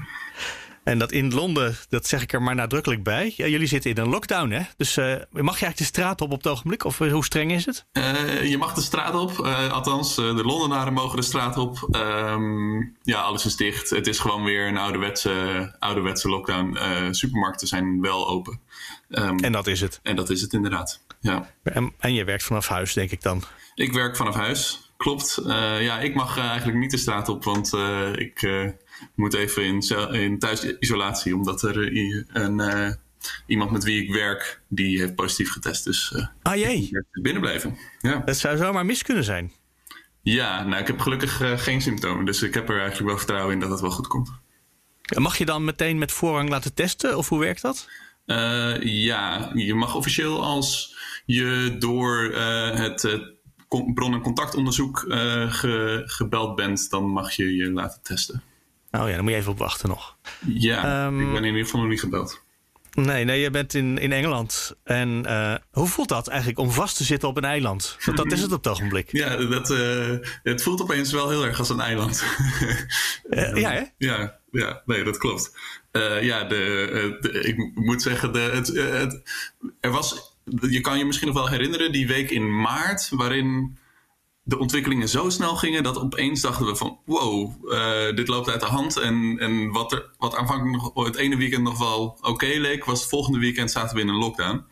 En 0.86 1.00
dat 1.00 1.12
in 1.12 1.34
Londen, 1.34 1.78
dat 1.89 2.08
zeg 2.08 2.21
ik 2.21 2.34
er 2.34 2.41
maar 2.41 2.56
nadrukkelijk 2.56 3.04
bij. 3.04 3.34
Ja, 3.38 3.48
jullie 3.48 3.67
zitten 3.67 3.91
in 3.91 3.98
een 3.98 4.10
lockdown, 4.10 4.50
hè? 4.50 4.62
Dus 4.78 4.98
uh, 4.98 5.06
mag 5.06 5.19
je 5.32 5.41
eigenlijk 5.41 5.78
de 5.78 5.84
straat 5.84 6.21
op 6.21 6.32
op 6.32 6.38
het 6.43 6.48
ogenblik? 6.48 6.84
Of 6.84 7.00
uh, 7.00 7.12
hoe 7.12 7.26
streng 7.26 7.52
is 7.52 7.65
het? 7.65 7.86
Uh, 7.93 8.50
je 8.50 8.58
mag 8.58 8.74
de 8.74 8.82
straat 8.82 9.15
op. 9.15 9.32
althans, 9.71 10.15
de 10.15 10.43
Londenaren 10.43 10.93
mogen 10.93 11.17
de 11.17 11.24
straat 11.24 11.58
op. 11.58 11.88
Um, 11.91 12.95
ja, 13.02 13.21
alles 13.21 13.45
is 13.45 13.56
dicht. 13.56 13.89
Het 13.89 14.08
is 14.08 14.19
gewoon 14.19 14.43
weer 14.43 14.67
een 14.67 14.78
ouderwetse, 14.78 15.76
ouderwetse 15.80 16.30
lockdown. 16.30 16.78
supermarkten 17.12 17.67
zijn 17.67 18.02
wel 18.02 18.28
open. 18.28 18.60
Um, 19.10 19.39
en 19.39 19.52
dat 19.52 19.67
is 19.67 19.82
het? 19.82 20.00
En 20.04 20.15
dat 20.15 20.30
is 20.30 20.41
het 20.41 20.54
inderdaad, 20.54 21.02
ja. 21.19 21.52
En, 21.63 21.93
en 22.00 22.13
je 22.13 22.24
werkt 22.24 22.43
vanaf 22.43 22.67
huis, 22.67 22.93
denk 22.93 23.12
ik 23.12 23.21
dan? 23.21 23.43
Ik 23.76 23.93
werk 23.93 24.15
vanaf 24.15 24.36
huis. 24.36 24.89
Klopt. 24.98 25.41
ja, 25.80 26.00
ik 26.00 26.15
mag 26.15 26.38
eigenlijk 26.38 26.78
niet 26.78 26.91
de 26.91 26.98
straat 26.98 27.30
op, 27.30 27.43
want 27.43 27.74
ik 28.15 28.48
moet 29.15 29.34
even 29.34 29.63
in, 29.63 29.81
in 30.12 30.39
thuisisolatie, 30.39 31.36
omdat 31.36 31.62
er 31.62 31.77
een, 32.34 32.60
uh, 32.60 32.89
iemand 33.45 33.71
met 33.71 33.84
wie 33.84 34.03
ik 34.03 34.13
werk, 34.13 34.62
die 34.67 34.99
heeft 34.99 35.15
positief 35.15 35.51
getest. 35.51 35.84
Dus 35.84 36.13
uh, 36.15 36.27
ah, 36.41 36.55
jee. 36.55 36.89
binnen 37.12 37.41
blijven. 37.41 37.77
Ja. 38.01 38.21
Dat 38.25 38.38
zou 38.38 38.58
zomaar 38.58 38.86
mis 38.86 39.03
kunnen 39.03 39.23
zijn. 39.23 39.51
Ja, 40.21 40.63
nou, 40.63 40.81
ik 40.81 40.88
heb 40.88 40.99
gelukkig 40.99 41.41
uh, 41.41 41.58
geen 41.58 41.81
symptomen, 41.81 42.25
dus 42.25 42.41
ik 42.41 42.53
heb 42.53 42.69
er 42.69 42.79
eigenlijk 42.79 43.08
wel 43.08 43.17
vertrouwen 43.17 43.53
in 43.53 43.60
dat 43.60 43.69
het 43.69 43.79
wel 43.79 43.91
goed 43.91 44.08
komt. 44.08 44.31
Mag 45.17 45.38
je 45.38 45.45
dan 45.45 45.63
meteen 45.63 45.97
met 45.97 46.12
voorrang 46.12 46.49
laten 46.49 46.73
testen, 46.73 47.17
of 47.17 47.29
hoe 47.29 47.39
werkt 47.39 47.62
dat? 47.62 47.89
ja, 48.81 49.51
je 49.53 49.73
mag 49.73 49.95
officieel 49.95 50.43
als 50.43 50.95
je 51.25 51.75
door 51.79 52.23
het 52.75 53.34
bron- 53.93 54.13
en 54.13 54.21
contactonderzoek 54.21 54.99
ge 55.49 56.01
gebeld 56.05 56.55
bent, 56.55 56.89
dan 56.89 57.10
mag 57.10 57.31
je 57.31 57.55
je 57.55 57.71
laten 57.71 57.99
testen. 58.03 58.43
Oh 59.01 59.10
ja, 59.10 59.15
dan 59.15 59.23
moet 59.23 59.34
je 59.34 59.39
even 59.39 59.51
op 59.51 59.58
wachten 59.58 59.89
nog. 59.89 60.17
Ja, 60.45 61.05
um, 61.05 61.19
ik 61.19 61.34
ben 61.34 61.43
in 61.43 61.45
ieder 61.45 61.63
geval 61.63 61.79
nog 61.79 61.89
niet 61.89 61.99
gebeld. 61.99 62.43
Nee, 62.95 63.23
nee, 63.23 63.39
je 63.39 63.49
bent 63.49 63.73
in, 63.73 63.97
in 63.97 64.12
Engeland. 64.12 64.75
En 64.84 65.23
uh, 65.25 65.55
hoe 65.71 65.88
voelt 65.88 66.10
dat 66.10 66.27
eigenlijk 66.27 66.60
om 66.60 66.71
vast 66.71 66.97
te 66.97 67.03
zitten 67.03 67.29
op 67.29 67.38
een 67.38 67.43
eiland? 67.43 67.97
Want 68.05 68.17
dat 68.17 68.31
is 68.31 68.41
het 68.41 68.51
op 68.51 68.63
het 68.63 68.73
ogenblik. 68.73 69.12
Ja, 69.21 69.36
dat, 69.36 69.69
uh, 69.69 70.17
het 70.43 70.63
voelt 70.63 70.81
opeens 70.81 71.12
wel 71.12 71.29
heel 71.29 71.45
erg 71.45 71.60
als 71.60 71.69
een 71.69 71.79
eiland. 71.79 72.23
uh, 73.29 73.55
ja, 73.63 73.71
hè? 73.71 73.84
Ja, 73.97 74.39
ja, 74.51 74.81
nee, 74.86 75.03
dat 75.03 75.17
klopt. 75.17 75.51
ja, 76.21 76.43
de, 76.43 77.17
de, 77.21 77.29
ik 77.41 77.71
moet 77.73 78.01
zeggen, 78.01 78.34
de, 78.34 78.39
het, 78.39 78.67
het, 78.67 79.21
er 79.79 79.91
was, 79.91 80.36
je 80.69 80.81
kan 80.81 80.97
je 80.97 81.05
misschien 81.05 81.27
nog 81.27 81.38
wel 81.38 81.49
herinneren, 81.49 81.91
die 81.91 82.08
week 82.08 82.29
in 82.29 82.62
maart, 82.62 83.10
waarin 83.10 83.77
de 84.47 84.60
ontwikkelingen 84.60 85.10
zo 85.10 85.29
snel 85.29 85.55
gingen 85.55 85.84
dat 85.84 85.99
opeens 85.99 86.41
dachten 86.41 86.65
we 86.65 86.75
van 86.75 86.99
wow, 87.05 87.53
uh, 87.63 88.15
dit 88.15 88.27
loopt 88.27 88.49
uit 88.49 88.60
de 88.60 88.65
hand. 88.65 88.97
En, 88.97 89.38
en 89.39 89.71
wat, 89.71 89.91
er, 89.91 90.10
wat 90.17 90.36
aanvankelijk 90.36 90.93
nog 90.93 91.05
het 91.05 91.15
ene 91.15 91.38
weekend 91.38 91.63
nog 91.63 91.77
wel 91.77 92.03
oké 92.03 92.29
okay 92.29 92.58
leek, 92.58 92.86
was 92.86 92.99
het 92.99 93.10
volgende 93.10 93.39
weekend 93.39 93.71
zaten 93.71 93.95
we 93.95 94.01
in 94.01 94.08
een 94.08 94.15
lockdown. 94.15 94.65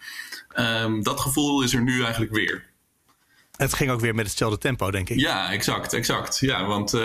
Um, 0.60 1.04
dat 1.04 1.20
gevoel 1.20 1.64
is 1.64 1.74
er 1.74 1.82
nu 1.82 2.04
eigenlijk 2.04 2.32
weer. 2.32 2.72
Het 3.56 3.74
ging 3.74 3.92
ook 3.92 4.00
weer 4.00 4.16
met 4.16 4.28
hetzelfde 4.28 4.58
tempo, 4.58 4.92
denk 4.92 5.10
ik. 5.10 5.20
Ja, 5.20 5.52
exact, 5.52 5.94
exact. 5.94 6.40
Ja, 6.40 6.66
want 6.66 6.94
uh, 6.94 7.02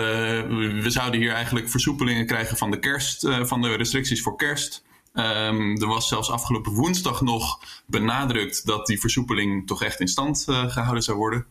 we 0.83 0.91
zouden 0.91 1.21
hier 1.21 1.33
eigenlijk 1.33 1.71
versoepelingen 1.71 2.27
krijgen 2.27 2.57
van 2.57 2.71
de 2.71 2.79
kerst, 2.79 3.25
uh, 3.25 3.45
van 3.45 3.63
de 3.63 3.75
restricties 3.75 4.23
voor 4.23 4.37
kerst. 4.37 4.87
Um, 5.15 5.81
er 5.81 5.87
was 5.87 6.09
zelfs 6.09 6.31
afgelopen 6.31 6.73
woensdag 6.73 7.21
nog 7.21 7.61
benadrukt 7.87 8.67
dat 8.67 8.87
die 8.87 9.01
versoepeling 9.01 9.67
toch 9.67 9.83
echt 9.83 10.01
in 10.01 10.09
stand 10.09 10.47
uh, 10.49 10.71
gehouden 10.71 11.03
zou 11.03 11.17
worden. 11.17 11.47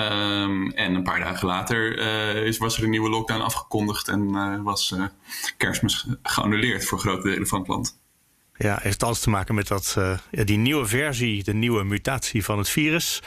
Um, 0.00 0.70
en 0.70 0.94
een 0.94 1.02
paar 1.02 1.20
dagen 1.20 1.46
later 1.46 1.98
uh, 1.98 2.46
is, 2.46 2.58
was 2.58 2.76
er 2.76 2.84
een 2.84 2.90
nieuwe 2.90 3.08
lockdown 3.08 3.40
afgekondigd 3.40 4.08
en 4.08 4.28
uh, 4.34 4.62
was 4.62 4.90
uh, 4.90 5.04
kerstmis 5.56 6.06
geannuleerd 6.22 6.84
voor 6.84 6.98
grote 6.98 7.28
delen 7.28 7.46
van 7.46 7.58
het 7.58 7.68
land. 7.68 7.98
Ja, 8.56 8.78
heeft 8.82 9.02
alles 9.02 9.20
te 9.20 9.30
maken 9.30 9.54
met 9.54 9.68
dat, 9.68 9.98
die 10.30 10.58
nieuwe 10.58 10.86
versie, 10.86 11.44
de 11.44 11.54
nieuwe 11.54 11.84
mutatie 11.84 12.44
van 12.44 12.58
het 12.58 12.68
virus. 12.68 13.22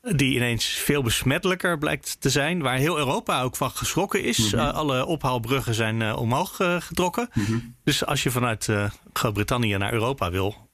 Die 0.00 0.34
ineens 0.34 0.66
veel 0.66 1.02
besmettelijker 1.02 1.78
blijkt 1.78 2.20
te 2.20 2.30
zijn. 2.30 2.62
Waar 2.62 2.76
heel 2.76 2.98
Europa 2.98 3.42
ook 3.42 3.56
van 3.56 3.70
geschrokken 3.70 4.22
is. 4.22 4.52
Mm 4.52 4.58
-hmm. 4.58 4.68
alle 4.68 5.06
ophaalbruggen 5.06 5.74
zijn 5.74 6.14
omhoog 6.14 6.56
getrokken. 6.78 7.28
Mm 7.32 7.44
-hmm. 7.44 7.74
Dus 7.84 8.06
als 8.06 8.22
je 8.22 8.30
vanuit 8.30 8.68
Groot-Brittannië 9.12 9.76
naar 9.76 9.92
Europa 9.92 10.30
wil, 10.30 10.70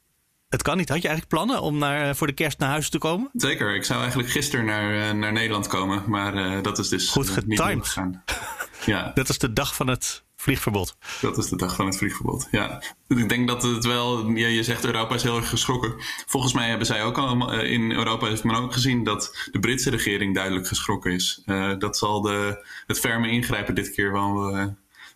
het 0.49 0.63
kan 0.63 0.77
niet. 0.77 0.89
Had 0.89 1.03
je 1.03 1.09
eigenlijk 1.09 1.37
plannen 1.37 1.63
om 1.63 1.79
naar, 1.79 2.17
voor 2.17 2.27
de 2.27 2.33
kerst 2.33 2.59
naar 2.59 2.69
huis 2.69 2.91
te 2.91 2.99
komen? 2.99 3.31
Zeker. 3.33 3.75
Ik 3.75 3.85
zou 3.85 4.01
eigenlijk 4.01 4.31
gisteren 4.31 4.65
naar, 4.65 5.17
naar 5.17 5.33
Nederland 5.33 5.67
komen. 5.67 6.03
Maar 6.07 6.35
uh, 6.35 6.63
dat 6.63 6.79
is 6.79 6.89
dus 6.89 7.11
Goed 7.11 7.29
getimed. 7.29 7.87
gegaan. 7.87 8.25
ja. 8.87 9.11
Dat 9.15 9.29
is 9.29 9.39
de 9.39 9.53
dag 9.53 9.75
van 9.75 9.87
het 9.87 10.25
vliegverbod. 10.37 10.97
Dat 11.21 11.39
is 11.39 11.49
de 11.49 11.57
dag 11.57 11.75
van 11.75 11.87
het 11.87 11.97
vliegverbod, 11.97 12.49
ja. 12.51 12.83
Ik 13.09 13.29
denk 13.29 13.49
dat 13.49 13.63
het 13.63 13.85
wel... 13.85 14.29
Ja, 14.29 14.47
je 14.47 14.63
zegt 14.63 14.85
Europa 14.85 15.15
is 15.15 15.23
heel 15.23 15.37
erg 15.37 15.49
geschrokken. 15.49 15.95
Volgens 16.27 16.53
mij 16.53 16.69
hebben 16.69 16.87
zij 16.87 17.05
ook 17.05 17.19
al... 17.19 17.53
In 17.53 17.91
Europa 17.91 18.27
heeft 18.27 18.45
men 18.45 18.57
ook 18.57 18.73
gezien 18.73 19.05
dat 19.05 19.49
de 19.51 19.59
Britse 19.59 19.91
regering 19.91 20.35
duidelijk 20.35 20.67
geschrokken 20.67 21.13
is. 21.13 21.43
Uh, 21.47 21.79
dat 21.79 21.97
zal 21.97 22.21
de, 22.21 22.67
het 22.87 22.99
ferme 22.99 23.31
ingrijpen 23.31 23.75
dit 23.75 23.91
keer 23.91 24.13
wel, 24.13 24.57
uh, 24.57 24.67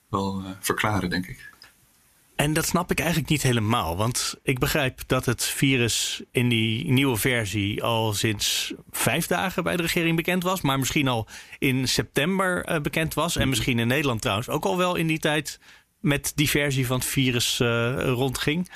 wel 0.08 0.42
verklaren, 0.60 1.10
denk 1.10 1.26
ik. 1.26 1.51
En 2.36 2.52
dat 2.52 2.66
snap 2.66 2.90
ik 2.90 2.98
eigenlijk 2.98 3.30
niet 3.30 3.42
helemaal. 3.42 3.96
Want 3.96 4.34
ik 4.42 4.58
begrijp 4.58 5.00
dat 5.06 5.24
het 5.24 5.44
virus 5.44 6.22
in 6.30 6.48
die 6.48 6.90
nieuwe 6.90 7.16
versie 7.16 7.82
al 7.82 8.12
sinds 8.12 8.72
vijf 8.90 9.26
dagen 9.26 9.62
bij 9.62 9.76
de 9.76 9.82
regering 9.82 10.16
bekend 10.16 10.42
was. 10.42 10.60
Maar 10.60 10.78
misschien 10.78 11.08
al 11.08 11.28
in 11.58 11.88
september 11.88 12.70
uh, 12.70 12.80
bekend 12.80 13.14
was. 13.14 13.36
En 13.36 13.48
misschien 13.48 13.78
in 13.78 13.86
Nederland 13.86 14.20
trouwens 14.20 14.48
ook 14.48 14.64
al 14.64 14.76
wel 14.76 14.94
in 14.96 15.06
die 15.06 15.18
tijd 15.18 15.60
met 16.00 16.32
die 16.34 16.50
versie 16.50 16.86
van 16.86 16.98
het 16.98 17.08
virus 17.08 17.60
uh, 17.60 18.02
rondging. 18.04 18.70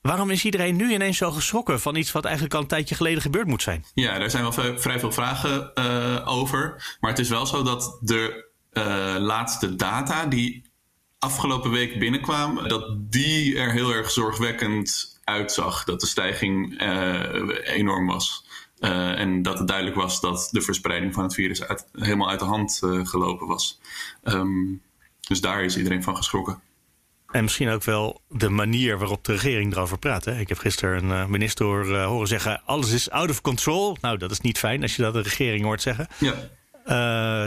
Waarom 0.00 0.30
is 0.30 0.44
iedereen 0.44 0.76
nu 0.76 0.92
ineens 0.92 1.16
zo 1.16 1.30
geschrokken 1.30 1.80
van 1.80 1.96
iets 1.96 2.12
wat 2.12 2.24
eigenlijk 2.24 2.54
al 2.54 2.60
een 2.60 2.66
tijdje 2.66 2.94
geleden 2.94 3.22
gebeurd 3.22 3.46
moet 3.46 3.62
zijn? 3.62 3.84
Ja, 3.94 4.18
daar 4.18 4.30
zijn 4.30 4.42
wel 4.42 4.78
vrij 4.78 4.98
veel 4.98 5.12
vragen 5.12 5.70
uh, 5.74 6.22
over. 6.24 6.96
Maar 7.00 7.10
het 7.10 7.18
is 7.18 7.28
wel 7.28 7.46
zo 7.46 7.62
dat 7.62 7.98
de 8.00 8.52
laatste 9.18 9.76
data 9.76 10.26
die 10.26 10.63
afgelopen 11.24 11.70
week 11.70 11.98
binnenkwamen, 11.98 12.68
dat 12.68 13.12
die 13.12 13.58
er 13.58 13.72
heel 13.72 13.90
erg 13.90 14.10
zorgwekkend 14.10 15.18
uitzag. 15.24 15.84
Dat 15.84 16.00
de 16.00 16.06
stijging 16.06 16.82
uh, 16.82 17.46
enorm 17.62 18.06
was. 18.06 18.46
en 18.78 19.42
dat 19.42 19.58
het 19.58 19.68
duidelijk 19.68 19.96
was 19.96 20.20
dat 20.20 20.48
de 20.50 20.60
verspreiding 20.60 21.14
van 21.14 21.22
het 21.22 21.34
virus 21.34 21.62
uit, 21.62 21.86
helemaal 21.92 22.30
uit 22.30 22.38
de 22.38 22.44
hand 22.44 22.80
gelopen 23.02 23.46
was. 23.46 23.80
Ehm, 24.22 24.74
dus 25.20 25.40
daar 25.40 25.64
is 25.64 25.76
iedereen 25.76 26.02
van 26.02 26.16
geschrokken. 26.16 26.62
En 27.30 27.42
misschien 27.42 27.68
ook 27.68 27.84
wel 27.84 28.20
de 28.28 28.48
manier 28.48 28.98
waarop 28.98 29.24
de 29.24 29.32
regering 29.32 29.72
erover 29.72 29.98
praat. 29.98 30.24
Hè? 30.24 30.38
Ik 30.38 30.48
heb 30.48 30.58
gisteren 30.58 31.10
een 31.10 31.30
minister 31.30 31.66
horen 31.66 32.28
zeggen: 32.28 32.62
alles 32.64 32.92
is 32.92 33.10
out 33.10 33.30
of 33.30 33.40
control. 33.40 33.96
Nou, 34.00 34.18
dat 34.18 34.30
is 34.30 34.40
niet 34.40 34.58
fijn 34.58 34.82
als 34.82 34.96
je 34.96 35.02
dat 35.02 35.14
de 35.14 35.20
regering 35.20 35.64
hoort 35.64 35.82
zeggen. 35.82 36.06
Ja. 36.18 36.34
Uh, 36.84 36.90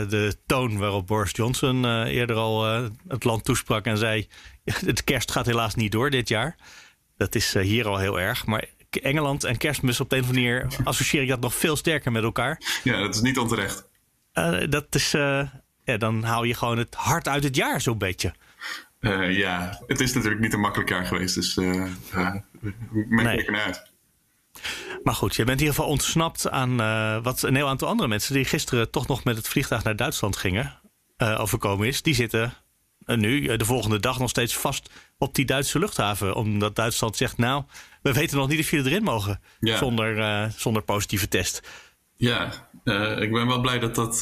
de 0.08 0.36
toon 0.46 0.78
waarop 0.78 1.06
Boris 1.06 1.30
Johnson 1.32 1.84
uh, 1.84 2.04
eerder 2.04 2.36
al 2.36 2.68
uh, 2.68 2.88
het 3.08 3.24
land 3.24 3.44
toesprak 3.44 3.84
en 3.84 3.98
zei: 3.98 4.28
Het 4.64 5.04
kerst 5.04 5.30
gaat 5.30 5.46
helaas 5.46 5.74
niet 5.74 5.92
door 5.92 6.10
dit 6.10 6.28
jaar. 6.28 6.56
Dat 7.16 7.34
is 7.34 7.54
hier 7.54 7.88
al 7.88 7.98
heel 7.98 8.20
erg. 8.20 8.46
Maar 8.46 8.64
Engeland 8.90 9.44
en 9.44 9.56
kerstmis 9.56 10.00
op 10.00 10.10
de 10.10 10.16
een 10.16 10.22
of 10.22 10.28
andere 10.28 10.44
manier 10.44 10.76
associeer 10.84 11.22
ik 11.22 11.28
dat 11.28 11.40
nog 11.40 11.54
veel 11.54 11.76
sterker 11.76 12.12
met 12.12 12.22
elkaar. 12.22 12.62
Ja, 12.84 12.98
dat 12.98 13.14
is 13.14 13.20
niet 13.20 13.38
onterecht. 13.38 13.88
dat 14.68 14.94
is, 14.94 15.10
ja, 15.84 15.96
dan 15.98 16.22
haal 16.22 16.44
je 16.44 16.54
gewoon 16.54 16.78
het 16.78 16.94
hart 16.94 17.28
uit 17.28 17.44
het 17.44 17.56
jaar, 17.56 17.80
zo'n 17.80 17.98
beetje. 17.98 18.34
ja, 19.30 19.80
het 19.86 20.00
is 20.00 20.12
natuurlijk 20.12 20.40
niet 20.40 20.52
een 20.52 20.60
makkelijk 20.60 20.90
jaar 20.90 21.06
geweest. 21.06 21.34
Dus 21.34 21.56
uh, 21.56 21.84
men 23.08 23.24
nee. 23.24 23.50
uit. 23.50 23.90
Maar 25.02 25.14
goed, 25.14 25.36
je 25.36 25.44
bent 25.44 25.60
in 25.60 25.66
ieder 25.66 25.74
geval 25.74 25.90
ontsnapt 25.90 26.50
aan 26.50 26.80
uh, 26.80 27.22
wat 27.22 27.42
een 27.42 27.54
heel 27.54 27.68
aantal 27.68 27.88
andere 27.88 28.08
mensen 28.08 28.34
die 28.34 28.44
gisteren 28.44 28.90
toch 28.90 29.06
nog 29.06 29.24
met 29.24 29.36
het 29.36 29.48
vliegtuig 29.48 29.84
naar 29.84 29.96
Duitsland 29.96 30.36
gingen, 30.36 30.80
uh, 31.18 31.40
overkomen 31.40 31.86
is. 31.86 32.02
Die 32.02 32.14
zitten 32.14 32.54
uh, 33.06 33.16
nu 33.16 33.56
de 33.56 33.64
volgende 33.64 34.00
dag 34.00 34.18
nog 34.18 34.30
steeds 34.30 34.56
vast 34.56 34.90
op 35.18 35.34
die 35.34 35.44
Duitse 35.44 35.78
luchthaven. 35.78 36.34
Omdat 36.34 36.76
Duitsland 36.76 37.16
zegt, 37.16 37.36
nou, 37.36 37.62
we 38.02 38.12
weten 38.12 38.36
nog 38.36 38.48
niet 38.48 38.60
of 38.60 38.70
jullie 38.70 38.90
erin 38.90 39.02
mogen 39.02 39.40
ja. 39.60 39.76
zonder, 39.76 40.50
zonder 40.56 40.82
positieve 40.82 41.28
test. 41.28 41.62
Ja, 42.16 42.52
ik 43.18 43.32
ben 43.32 43.46
wel 43.46 43.60
blij 43.60 43.78
dat 43.78 43.94
dat, 43.94 44.20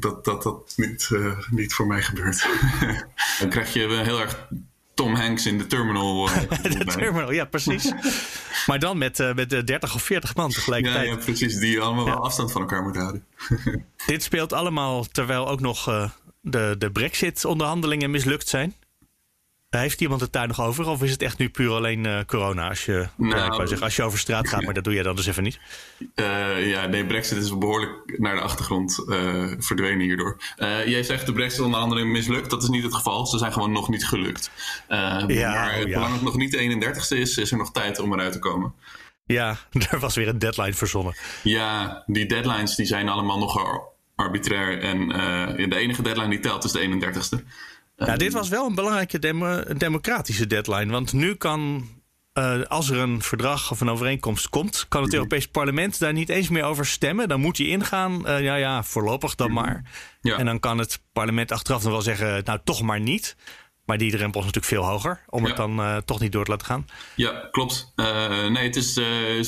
dat, 0.00 0.24
dat, 0.24 0.42
dat 0.42 0.72
niet, 0.76 1.10
niet 1.50 1.74
voor 1.74 1.86
mij 1.86 2.02
gebeurt. 2.02 2.48
Dan 3.40 3.48
krijg 3.48 3.72
je 3.72 4.02
heel 4.04 4.20
erg 4.20 4.48
Tom 4.96 5.14
Hanks 5.14 5.46
in 5.46 5.58
de 5.58 5.66
terminal. 5.66 6.28
Uh, 6.28 6.36
de 6.62 6.84
terminal, 6.84 7.32
ja, 7.32 7.44
precies. 7.44 7.92
maar 8.66 8.78
dan 8.78 8.98
met, 8.98 9.18
uh, 9.18 9.34
met 9.34 9.50
30 9.50 9.94
of 9.94 10.02
40 10.02 10.36
man 10.36 10.50
tegelijkertijd. 10.50 11.06
Ja, 11.06 11.12
ja 11.12 11.18
precies. 11.18 11.58
Die 11.58 11.80
allemaal 11.80 12.04
wel 12.04 12.24
afstand 12.24 12.52
van 12.52 12.60
elkaar 12.60 12.82
moeten 12.82 13.00
houden. 13.02 13.24
Dit 14.06 14.22
speelt 14.22 14.52
allemaal 14.52 15.04
terwijl 15.04 15.48
ook 15.48 15.60
nog 15.60 15.88
uh, 15.88 16.10
de, 16.40 16.74
de 16.78 16.90
Brexit-onderhandelingen 16.90 18.10
mislukt 18.10 18.48
zijn. 18.48 18.74
Heeft 19.70 20.00
iemand 20.00 20.20
het 20.20 20.32
daar 20.32 20.46
nog 20.46 20.60
over? 20.60 20.88
Of 20.88 21.02
is 21.02 21.10
het 21.10 21.22
echt 21.22 21.38
nu 21.38 21.48
puur 21.48 21.70
alleen 21.70 22.04
uh, 22.04 22.18
corona? 22.26 22.68
Als 22.68 22.84
je, 22.84 23.06
nou, 23.16 23.66
zeggen, 23.66 23.82
als 23.82 23.96
je 23.96 24.02
over 24.02 24.18
straat 24.18 24.48
gaat, 24.48 24.62
maar 24.64 24.74
dat 24.74 24.84
doe 24.84 24.94
je 24.94 25.02
dan 25.02 25.16
dus 25.16 25.26
even 25.26 25.42
niet. 25.42 25.58
Uh, 26.14 26.68
ja, 26.70 26.86
nee, 26.86 27.06
Brexit 27.06 27.38
is 27.38 27.58
behoorlijk 27.58 28.18
naar 28.18 28.34
de 28.34 28.40
achtergrond 28.40 29.04
uh, 29.08 29.52
verdwenen 29.58 30.00
hierdoor. 30.00 30.40
jij 30.86 31.02
zegt 31.02 31.26
de 31.26 31.32
Brexit-onderhandeling 31.32 32.10
mislukt. 32.10 32.50
Dat 32.50 32.62
is 32.62 32.68
niet 32.68 32.82
het 32.82 32.94
geval. 32.94 33.26
Ze 33.26 33.38
zijn 33.38 33.52
gewoon 33.52 33.72
nog 33.72 33.88
niet 33.88 34.06
gelukt. 34.06 34.50
ja, 34.88 35.26
maar 35.26 35.74
oh, 35.74 35.86
ja. 35.86 35.92
zolang 35.92 36.12
het 36.12 36.22
nog 36.22 36.36
niet 36.36 36.50
de 36.50 36.92
31ste 36.92 37.18
is, 37.18 37.36
is 37.36 37.50
er 37.50 37.58
nog 37.58 37.72
tijd 37.72 37.98
om 37.98 38.12
eruit 38.12 38.32
te 38.32 38.38
komen. 38.38 38.74
Ja, 39.24 39.56
er 39.90 39.98
was 39.98 40.14
weer 40.14 40.28
een 40.28 40.38
deadline 40.38 40.74
verzonnen. 40.74 41.16
Ja, 41.42 42.02
die 42.06 42.26
deadlines 42.26 42.74
die 42.74 42.86
zijn 42.86 43.08
allemaal 43.08 43.38
nogal 43.38 43.94
arbitrair. 44.14 44.78
En 44.78 45.08
de 45.70 45.76
enige 45.76 46.02
deadline 46.02 46.28
die 46.28 46.40
telt 46.40 46.64
is 46.64 46.72
de 46.72 47.00
31ste. 47.12 47.44
Nou, 47.96 48.18
dit 48.18 48.32
was 48.32 48.48
wel 48.48 48.66
een 48.66 48.74
belangrijke 48.74 49.18
democratische 49.76 50.46
deadline. 50.46 50.92
Want 50.92 51.12
nu 51.12 51.34
kan, 51.34 51.88
uh, 52.34 52.62
als 52.62 52.90
er 52.90 52.98
een 52.98 53.22
verdrag 53.22 53.70
of 53.70 53.80
een 53.80 53.88
overeenkomst 53.88 54.48
komt, 54.48 54.86
kan 54.88 55.00
het 55.00 55.10
mhm. 55.10 55.18
Europees 55.18 55.48
Parlement 55.48 55.98
daar 55.98 56.12
niet 56.12 56.28
eens 56.28 56.48
meer 56.48 56.62
over 56.62 56.86
stemmen. 56.86 57.28
Dan 57.28 57.40
moet 57.40 57.58
hij 57.58 57.66
ingaan. 57.66 58.22
Uh, 58.26 58.42
ja, 58.42 58.54
ja, 58.54 58.82
voorlopig 58.82 59.34
dan 59.34 59.52
mhm. 59.52 59.62
maar. 59.62 59.84
Ja. 60.20 60.36
En 60.36 60.44
dan 60.44 60.60
kan 60.60 60.78
het 60.78 61.02
parlement 61.12 61.52
achteraf 61.52 61.82
nog 61.82 61.92
wel 61.92 62.02
zeggen, 62.02 62.44
nou 62.44 62.58
toch 62.64 62.82
maar 62.82 63.00
niet. 63.00 63.36
Maar 63.84 63.98
die 63.98 64.10
drempel 64.10 64.40
is 64.40 64.46
natuurlijk 64.46 64.74
veel 64.74 64.84
hoger 64.84 65.20
om 65.26 65.42
ja. 65.42 65.48
het 65.48 65.56
dan 65.56 65.80
uh, 65.80 65.96
toch 65.96 66.20
niet 66.20 66.32
door 66.32 66.44
te 66.44 66.50
laten 66.50 66.66
gaan. 66.66 66.86
Ja, 67.14 67.48
klopt. 67.50 67.92
nee, 68.48 68.64
het 68.64 68.76
is 68.76 68.92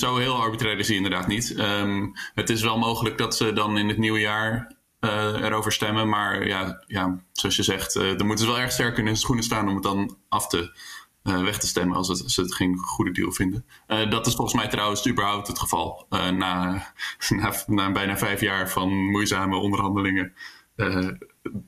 zo 0.00 0.16
heel 0.16 0.42
arbitrair 0.42 0.78
is 0.78 0.86
hij 0.86 0.96
inderdaad 0.96 1.26
niet. 1.26 1.54
Um, 1.58 2.12
het 2.34 2.50
is 2.50 2.62
wel 2.62 2.78
mogelijk 2.78 3.18
dat 3.18 3.36
ze 3.36 3.52
dan 3.52 3.78
in 3.78 3.88
het 3.88 3.98
nieuwe 3.98 4.18
jaar 4.18 4.77
erover 5.00 5.72
stemmen. 5.72 6.08
Maar 6.08 6.46
ja, 6.46 6.82
ja 6.86 7.24
zoals 7.32 7.56
je 7.56 7.62
zegt, 7.62 7.96
uh, 7.96 8.16
dan 8.16 8.26
moeten 8.26 8.44
ze 8.44 8.50
wel 8.50 8.60
erg 8.60 8.72
sterk 8.72 8.98
in 8.98 9.06
hun 9.06 9.16
schoenen 9.16 9.44
staan 9.44 9.68
om 9.68 9.74
het 9.74 9.82
dan 9.82 10.16
af 10.28 10.48
te, 10.48 10.78
uh, 11.24 11.42
weg 11.42 11.58
te 11.58 11.66
stemmen 11.66 11.96
als, 11.96 12.08
het, 12.08 12.30
ze 12.30 12.40
het 12.40 12.54
geen 12.54 12.78
goede 12.78 13.10
deal 13.10 13.32
vinden. 13.32 13.64
dat 13.86 14.26
is 14.26 14.34
volgens 14.34 14.56
mij 14.56 14.68
trouwens 14.68 15.08
überhaupt 15.08 15.46
het 15.46 15.58
geval. 15.58 16.06
na, 16.08 16.32
na, 17.28 17.54
na, 17.66 17.92
bijna 17.92 18.18
vijf 18.18 18.40
jaar 18.40 18.70
van 18.70 18.88
moeizame 18.88 19.56
onderhandelingen 19.56 20.32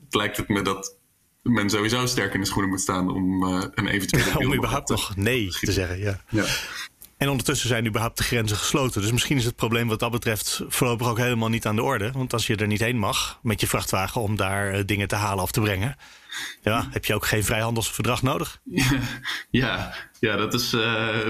lijkt 0.09 0.37
het 0.37 0.47
me 0.47 0.61
dat 0.61 0.99
men 1.41 1.69
sowieso 1.69 2.05
sterk 2.05 2.33
in 2.33 2.39
de 2.39 2.45
schoenen 2.45 2.69
moet 2.69 2.81
staan 2.81 3.11
om 3.11 3.43
een 3.43 3.87
eventuele 3.87 4.31
deal 4.37 4.51
Om 4.51 4.57
überhaupt 4.57 4.89
nog 4.89 5.15
nee 5.15 5.49
te 5.49 5.71
zeggen, 5.71 5.99
ja. 5.99 6.21
ja. 6.29 6.45
En 7.21 7.29
ondertussen 7.29 7.67
zijn 7.67 7.87
überhaupt 7.87 8.17
de 8.17 8.23
grenzen 8.23 8.57
gesloten. 8.57 9.01
Dus 9.01 9.11
misschien 9.11 9.37
is 9.37 9.45
het 9.45 9.55
probleem 9.55 9.87
wat 9.87 9.99
dat 9.99 10.11
betreft 10.11 10.61
voorlopig 10.67 11.07
ook 11.07 11.17
helemaal 11.17 11.49
niet 11.49 11.65
aan 11.65 11.75
de 11.75 11.83
orde. 11.83 12.11
Want 12.11 12.33
als 12.33 12.47
je 12.47 12.55
er 12.55 12.67
niet 12.67 12.79
heen 12.79 12.97
mag 12.97 13.39
met 13.41 13.61
je 13.61 13.67
vrachtwagen 13.67 14.21
om 14.21 14.35
daar 14.35 14.75
uh, 14.75 14.83
dingen 14.85 15.07
te 15.07 15.15
halen 15.15 15.43
of 15.43 15.51
te 15.51 15.61
brengen, 15.61 15.95
ja, 16.61 16.87
heb 16.91 17.05
je 17.05 17.15
ook 17.15 17.25
geen 17.25 17.43
vrijhandelsverdrag 17.43 18.21
nodig. 18.21 18.59
Ja, 19.49 19.93
ja 20.19 20.35
dat 20.35 20.53
is 20.53 20.73
uh, 20.73 20.81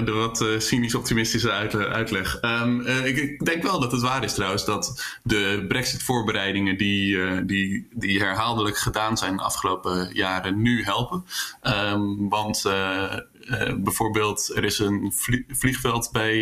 de 0.04 0.12
wat 0.12 0.40
uh, 0.40 0.58
cynisch 0.58 0.94
optimistische 0.94 1.50
uit, 1.50 1.74
uitleg. 1.74 2.38
Um, 2.42 2.80
ik, 2.86 3.16
ik, 3.16 3.44
denk 3.44 3.62
wel 3.62 3.80
dat 3.80 3.92
het 3.92 4.00
waar 4.00 4.24
is 4.24 4.34
trouwens 4.34 4.64
dat 4.64 5.16
de 5.22 5.64
Brexit-voorbereidingen 5.68 6.76
die, 6.76 7.44
die, 7.44 7.88
die 7.94 8.18
herhaaldelijk 8.18 8.78
gedaan 8.78 9.16
zijn 9.16 9.36
de 9.36 9.42
afgelopen 9.42 10.10
jaren 10.12 10.62
nu 10.62 10.84
helpen. 10.84 11.24
Um, 11.62 12.28
want 12.28 12.62
bijvoorbeeld, 13.76 14.52
er 14.54 14.64
is 14.64 14.78
een 14.78 15.12
vliegveld 15.48 16.08
bij, 16.12 16.36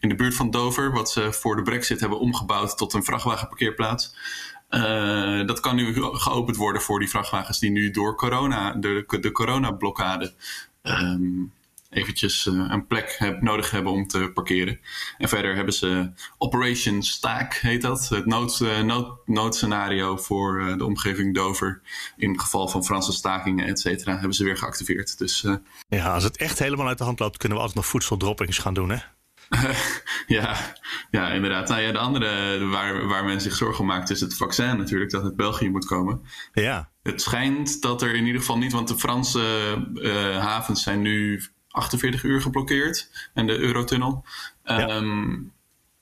in 0.00 0.08
de 0.08 0.14
buurt 0.14 0.34
van 0.34 0.50
Dover, 0.50 0.92
wat 0.92 1.10
ze 1.10 1.32
voor 1.32 1.56
de 1.56 1.62
Brexit 1.62 2.00
hebben 2.00 2.18
omgebouwd 2.18 2.78
tot 2.78 2.92
een 2.92 3.04
vrachtwagenparkeerplaats. 3.04 4.14
Uh, 4.70 5.46
dat 5.46 5.60
kan 5.60 5.76
nu 5.76 5.94
geopend 6.12 6.56
worden 6.56 6.82
voor 6.82 6.98
die 6.98 7.08
vrachtwagens 7.08 7.58
die 7.58 7.70
nu 7.70 7.90
door 7.90 8.16
corona, 8.16 8.72
de, 8.72 9.18
de 9.20 9.32
coronablokkade 9.32 10.32
um, 10.82 11.52
eventjes 11.90 12.46
uh, 12.46 12.66
een 12.68 12.86
plek 12.86 13.14
heb, 13.18 13.42
nodig 13.42 13.70
hebben 13.70 13.92
om 13.92 14.06
te 14.06 14.30
parkeren. 14.34 14.80
En 15.18 15.28
verder 15.28 15.54
hebben 15.54 15.74
ze 15.74 16.10
Operation 16.38 17.02
Staak, 17.02 17.54
heet 17.54 17.82
dat. 17.82 18.08
Het 18.08 18.26
nood, 18.26 18.60
nood, 18.84 19.26
noodscenario 19.26 20.16
voor 20.16 20.74
de 20.78 20.84
omgeving 20.84 21.34
Dover. 21.34 21.80
In 22.16 22.40
geval 22.40 22.68
van 22.68 22.84
Franse 22.84 23.12
stakingen, 23.12 23.66
et 23.66 23.80
cetera, 23.80 24.12
hebben 24.12 24.34
ze 24.34 24.44
weer 24.44 24.56
geactiveerd. 24.56 25.18
Dus, 25.18 25.46
ja, 25.88 26.14
als 26.14 26.24
het 26.24 26.36
echt 26.36 26.58
helemaal 26.58 26.86
uit 26.86 26.98
de 26.98 27.04
hand 27.04 27.18
loopt, 27.18 27.36
kunnen 27.36 27.58
we 27.58 27.64
altijd 27.64 27.82
nog 27.82 27.90
voedseldroppings 27.90 28.58
gaan 28.58 28.74
doen, 28.74 28.90
hè? 28.90 28.98
ja, 30.26 30.56
ja, 31.10 31.30
inderdaad. 31.30 31.68
Nou 31.68 31.80
ja, 31.80 31.92
de 31.92 31.98
andere 31.98 32.58
waar, 32.66 33.06
waar 33.06 33.24
men 33.24 33.40
zich 33.40 33.54
zorgen 33.54 33.86
maakt 33.86 34.10
is 34.10 34.20
het 34.20 34.36
vaccin 34.36 34.76
natuurlijk, 34.76 35.10
dat 35.10 35.22
het 35.22 35.36
België 35.36 35.70
moet 35.70 35.86
komen. 35.86 36.22
Ja. 36.52 36.88
Het 37.02 37.22
schijnt 37.22 37.82
dat 37.82 38.02
er 38.02 38.14
in 38.14 38.26
ieder 38.26 38.40
geval 38.40 38.58
niet, 38.58 38.72
want 38.72 38.88
de 38.88 38.98
Franse 38.98 39.40
havens 40.40 40.82
zijn 40.82 41.00
nu 41.00 41.42
48 41.68 42.22
uur 42.22 42.40
geblokkeerd 42.40 43.30
en 43.34 43.46
de 43.46 43.58
Eurotunnel. 43.58 44.24
Ja. 44.64 44.96
Um, 44.96 45.52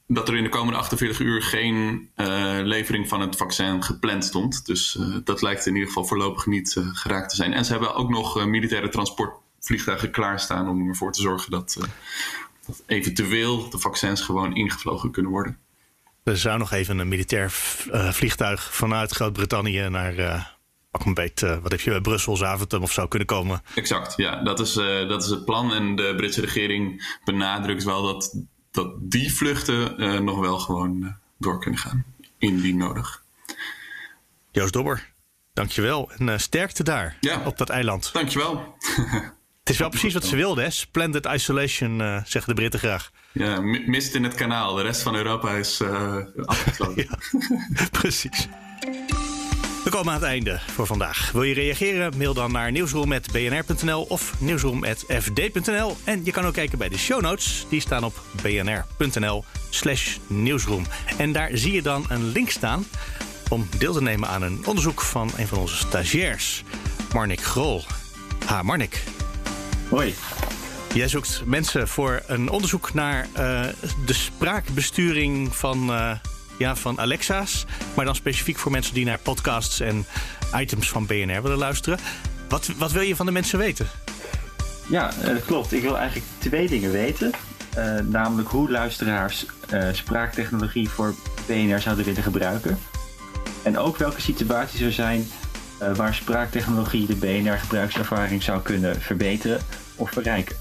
dat 0.08 0.28
er 0.28 0.36
in 0.36 0.42
de 0.42 0.48
komende 0.48 0.78
48 0.78 1.20
uur 1.20 1.42
geen 1.42 2.08
uh, 2.16 2.58
levering 2.62 3.08
van 3.08 3.20
het 3.20 3.36
vaccin 3.36 3.82
gepland 3.82 4.24
stond. 4.24 4.66
Dus 4.66 4.96
uh, 5.00 5.16
dat 5.24 5.42
lijkt 5.42 5.66
in 5.66 5.72
ieder 5.72 5.88
geval 5.88 6.04
voorlopig 6.04 6.46
niet 6.46 6.76
geraakt 6.92 7.30
te 7.30 7.36
zijn. 7.36 7.52
En 7.52 7.64
ze 7.64 7.72
hebben 7.72 7.94
ook 7.94 8.08
nog 8.08 8.46
militaire 8.46 8.88
transportvliegtuigen 8.88 10.10
klaarstaan 10.10 10.68
om 10.68 10.88
ervoor 10.88 11.12
te 11.12 11.20
zorgen 11.20 11.50
dat, 11.50 11.78
dat, 12.66 12.82
eventueel 12.86 13.70
de 13.70 13.78
vaccins 13.78 14.20
gewoon 14.20 14.54
ingevlogen 14.54 15.10
kunnen 15.10 15.32
worden. 15.32 15.58
Er 16.22 16.38
zou 16.38 16.58
nog 16.58 16.72
even 16.72 16.98
een 16.98 17.08
militair 17.08 17.50
vliegtuig 18.10 18.74
vanuit 18.74 19.10
Groot-Brittannië 19.10 19.88
naar 19.88 20.56
pak 20.98 21.42
een 21.42 21.48
uh, 21.48 21.62
wat 21.62 21.70
heb 21.70 21.80
je 21.80 21.90
bij 21.90 22.00
Brussel, 22.00 22.36
Zaventem 22.36 22.82
of 22.82 22.92
zo 22.92 23.06
kunnen 23.06 23.28
komen. 23.28 23.62
Exact, 23.74 24.16
ja, 24.16 24.42
dat 24.42 24.60
is, 24.60 24.76
uh, 24.76 25.08
dat 25.08 25.22
is 25.22 25.30
het 25.30 25.44
plan. 25.44 25.72
En 25.72 25.96
de 25.96 26.12
Britse 26.16 26.40
regering 26.40 27.16
benadrukt 27.24 27.84
wel 27.84 28.02
dat, 28.02 28.36
dat 28.70 28.94
die 28.98 29.32
vluchten 29.34 30.02
uh, 30.02 30.18
nog 30.18 30.38
wel 30.38 30.58
gewoon 30.58 31.16
door 31.38 31.60
kunnen 31.60 31.80
gaan, 31.80 32.04
indien 32.38 32.76
nodig. 32.76 33.22
Joost 34.50 34.72
Dobber, 34.72 35.12
dankjewel 35.52 36.10
en 36.16 36.40
sterkte 36.40 36.82
daar 36.82 37.16
ja. 37.20 37.42
op 37.44 37.58
dat 37.58 37.68
eiland. 37.68 38.10
Dankjewel. 38.12 38.76
Het 39.66 39.74
is 39.74 39.80
wel 39.80 39.90
precies 39.90 40.14
wat 40.14 40.24
ze 40.24 40.36
wilden, 40.36 40.64
hè? 40.64 40.70
Splendid 40.70 41.26
isolation, 41.26 41.98
zeggen 42.24 42.46
de 42.46 42.54
Britten 42.54 42.80
graag. 42.80 43.10
Ja, 43.32 43.60
mist 43.86 44.14
in 44.14 44.24
het 44.24 44.34
kanaal. 44.34 44.74
De 44.74 44.82
rest 44.82 45.02
van 45.02 45.14
Europa 45.14 45.50
is 45.50 45.82
afgesloten. 46.44 47.06
ja, 47.08 47.18
precies. 47.90 48.48
We 49.84 49.90
komen 49.90 50.12
aan 50.12 50.20
het 50.20 50.28
einde 50.28 50.60
voor 50.66 50.86
vandaag. 50.86 51.30
Wil 51.32 51.42
je 51.42 51.54
reageren? 51.54 52.16
Mail 52.16 52.34
dan 52.34 52.52
naar 52.52 52.72
nieuwsroom.bnr.nl 52.72 54.02
of 54.02 54.40
nieuwsroom.fd.nl. 54.40 55.96
En 56.04 56.24
je 56.24 56.30
kan 56.30 56.44
ook 56.44 56.54
kijken 56.54 56.78
bij 56.78 56.88
de 56.88 56.98
show 56.98 57.20
notes. 57.20 57.66
Die 57.68 57.80
staan 57.80 58.04
op 58.04 58.22
bnr.nl 58.42 59.44
slash 59.70 60.16
nieuwsroom. 60.26 60.86
En 61.18 61.32
daar 61.32 61.50
zie 61.52 61.72
je 61.72 61.82
dan 61.82 62.04
een 62.08 62.24
link 62.24 62.50
staan 62.50 62.84
om 63.48 63.68
deel 63.78 63.92
te 63.92 64.02
nemen 64.02 64.28
aan 64.28 64.42
een 64.42 64.66
onderzoek 64.66 65.00
van 65.00 65.30
een 65.36 65.46
van 65.46 65.58
onze 65.58 65.76
stagiairs, 65.76 66.62
Marnik 67.12 67.40
Grol. 67.40 67.84
Ha, 68.46 68.62
Marnik. 68.62 69.15
Hoi. 69.88 70.14
Jij 70.94 71.08
zoekt 71.08 71.42
mensen 71.44 71.88
voor 71.88 72.22
een 72.26 72.50
onderzoek 72.50 72.94
naar 72.94 73.26
uh, 73.26 73.64
de 74.06 74.12
spraakbesturing 74.12 75.56
van, 75.56 75.90
uh, 75.90 76.10
ja, 76.58 76.76
van 76.76 77.00
Alexa's. 77.00 77.66
Maar 77.94 78.04
dan 78.04 78.14
specifiek 78.14 78.58
voor 78.58 78.72
mensen 78.72 78.94
die 78.94 79.04
naar 79.04 79.18
podcasts 79.18 79.80
en 79.80 80.06
items 80.54 80.90
van 80.90 81.06
BNR 81.06 81.42
willen 81.42 81.58
luisteren. 81.58 81.98
Wat, 82.48 82.70
wat 82.78 82.92
wil 82.92 83.02
je 83.02 83.16
van 83.16 83.26
de 83.26 83.32
mensen 83.32 83.58
weten? 83.58 83.86
Ja, 84.88 85.12
uh, 85.24 85.30
klopt. 85.46 85.72
Ik 85.72 85.82
wil 85.82 85.96
eigenlijk 85.98 86.26
twee 86.38 86.68
dingen 86.68 86.90
weten. 86.90 87.32
namelijk 88.08 88.48
hoe 88.48 88.70
luisteraars 88.70 89.46
spraaktechnologie 89.92 90.88
voor 90.88 91.14
BNR 91.46 91.80
zouden 91.80 92.04
willen 92.04 92.22
gebruiken. 92.22 92.78
En 93.62 93.78
ook 93.78 93.96
welke 93.96 94.20
situaties 94.20 94.80
er 94.80 94.92
zijn 94.92 95.26
waar 95.78 96.14
spraaktechnologie 96.14 97.06
de 97.06 97.14
BNR-gebruikservaring 97.14 98.42
zou 98.42 98.62
kunnen 98.62 99.00
verbeteren 99.00 99.60
of 99.96 100.10
verrijken. 100.10 100.56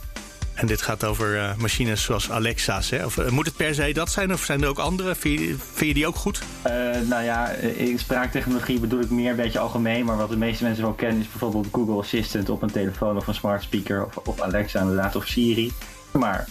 En 0.55 0.67
dit 0.67 0.81
gaat 0.81 1.03
over 1.03 1.35
uh, 1.35 1.55
machines 1.55 2.03
zoals 2.03 2.31
Alexa's. 2.31 2.89
Hè? 2.89 3.05
Of, 3.05 3.17
uh, 3.17 3.29
moet 3.29 3.45
het 3.45 3.55
per 3.55 3.75
se 3.75 3.93
dat 3.93 4.11
zijn 4.11 4.33
of 4.33 4.43
zijn 4.43 4.61
er 4.61 4.67
ook 4.67 4.79
andere? 4.79 5.15
Vind 5.15 5.39
je, 5.39 5.55
vind 5.73 5.87
je 5.87 5.93
die 5.93 6.07
ook 6.07 6.15
goed? 6.15 6.41
Uh, 6.67 6.73
nou 7.09 7.23
ja, 7.23 7.49
in 7.49 7.99
spraaktechnologie 7.99 8.79
bedoel 8.79 8.99
ik 8.99 9.09
meer 9.09 9.29
een 9.29 9.35
beetje 9.35 9.59
algemeen. 9.59 10.05
Maar 10.05 10.17
wat 10.17 10.29
de 10.29 10.37
meeste 10.37 10.63
mensen 10.63 10.83
wel 10.83 10.93
kennen 10.93 11.21
is 11.21 11.29
bijvoorbeeld 11.29 11.67
Google 11.71 11.99
Assistant 11.99 12.49
op 12.49 12.61
een 12.61 12.71
telefoon 12.71 13.17
of 13.17 13.27
een 13.27 13.33
smart 13.33 13.63
speaker. 13.63 14.05
Of, 14.05 14.17
of 14.17 14.41
Alexa 14.41 14.79
inderdaad, 14.79 15.15
of 15.15 15.25
Siri. 15.25 15.71
Maar 16.11 16.47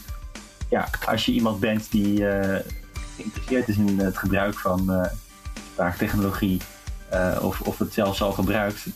ja, 0.69 0.89
als 1.07 1.25
je 1.25 1.33
iemand 1.33 1.61
bent 1.61 1.91
die 1.91 2.25
geïnteresseerd 3.17 3.69
is 3.69 3.77
in 3.77 3.99
het 3.99 4.19
gebruik 4.19 4.59
van 4.59 5.09
spraaktechnologie. 5.73 6.61
Of, 7.41 7.61
of 7.61 7.79
het 7.79 7.93
zelfs 7.93 8.23
al 8.23 8.33
gebruikt. 8.33 8.87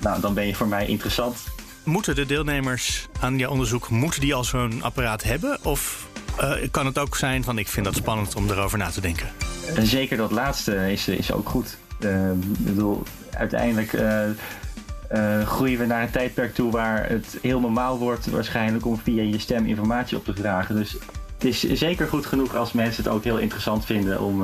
nou, 0.00 0.20
dan 0.20 0.34
ben 0.34 0.46
je 0.46 0.54
voor 0.54 0.68
mij 0.68 0.86
interessant 0.86 1.36
moeten 1.84 2.14
de 2.14 2.26
deelnemers 2.26 3.08
aan 3.20 3.38
je 3.38 3.50
onderzoek 3.50 3.88
moeten 3.88 4.20
die 4.20 4.34
al 4.34 4.44
zo'n 4.44 4.82
apparaat 4.82 5.22
hebben? 5.22 5.58
Of 5.62 6.08
uh, 6.40 6.52
kan 6.70 6.86
het 6.86 6.98
ook 6.98 7.16
zijn 7.16 7.44
van 7.44 7.58
ik 7.58 7.68
vind 7.68 7.86
dat 7.86 7.94
spannend 7.94 8.34
om 8.34 8.50
erover 8.50 8.78
na 8.78 8.90
te 8.90 9.00
denken? 9.00 9.28
En 9.74 9.86
zeker 9.86 10.16
dat 10.16 10.30
laatste 10.30 10.92
is, 10.92 11.08
is 11.08 11.32
ook 11.32 11.48
goed. 11.48 11.78
Ik 11.98 12.64
bedoel, 12.64 13.02
uiteindelijk 13.30 13.92
uh, 13.92 15.46
groeien 15.46 15.78
we 15.78 15.86
naar 15.86 16.02
een 16.02 16.10
tijdperk 16.10 16.54
toe 16.54 16.70
waar 16.70 17.08
het 17.08 17.38
heel 17.42 17.60
normaal 17.60 17.98
wordt 17.98 18.26
waarschijnlijk 18.26 18.86
om 18.86 19.00
via 19.02 19.22
je 19.22 19.38
stem 19.38 19.66
informatie 19.66 20.16
op 20.16 20.24
te 20.24 20.34
vragen. 20.34 20.76
Dus 20.76 20.96
het 21.34 21.44
is 21.44 21.60
zeker 21.72 22.08
goed 22.08 22.26
genoeg 22.26 22.56
als 22.56 22.72
mensen 22.72 23.04
het 23.04 23.12
ook 23.12 23.24
heel 23.24 23.38
interessant 23.38 23.84
vinden 23.84 24.20
om 24.20 24.42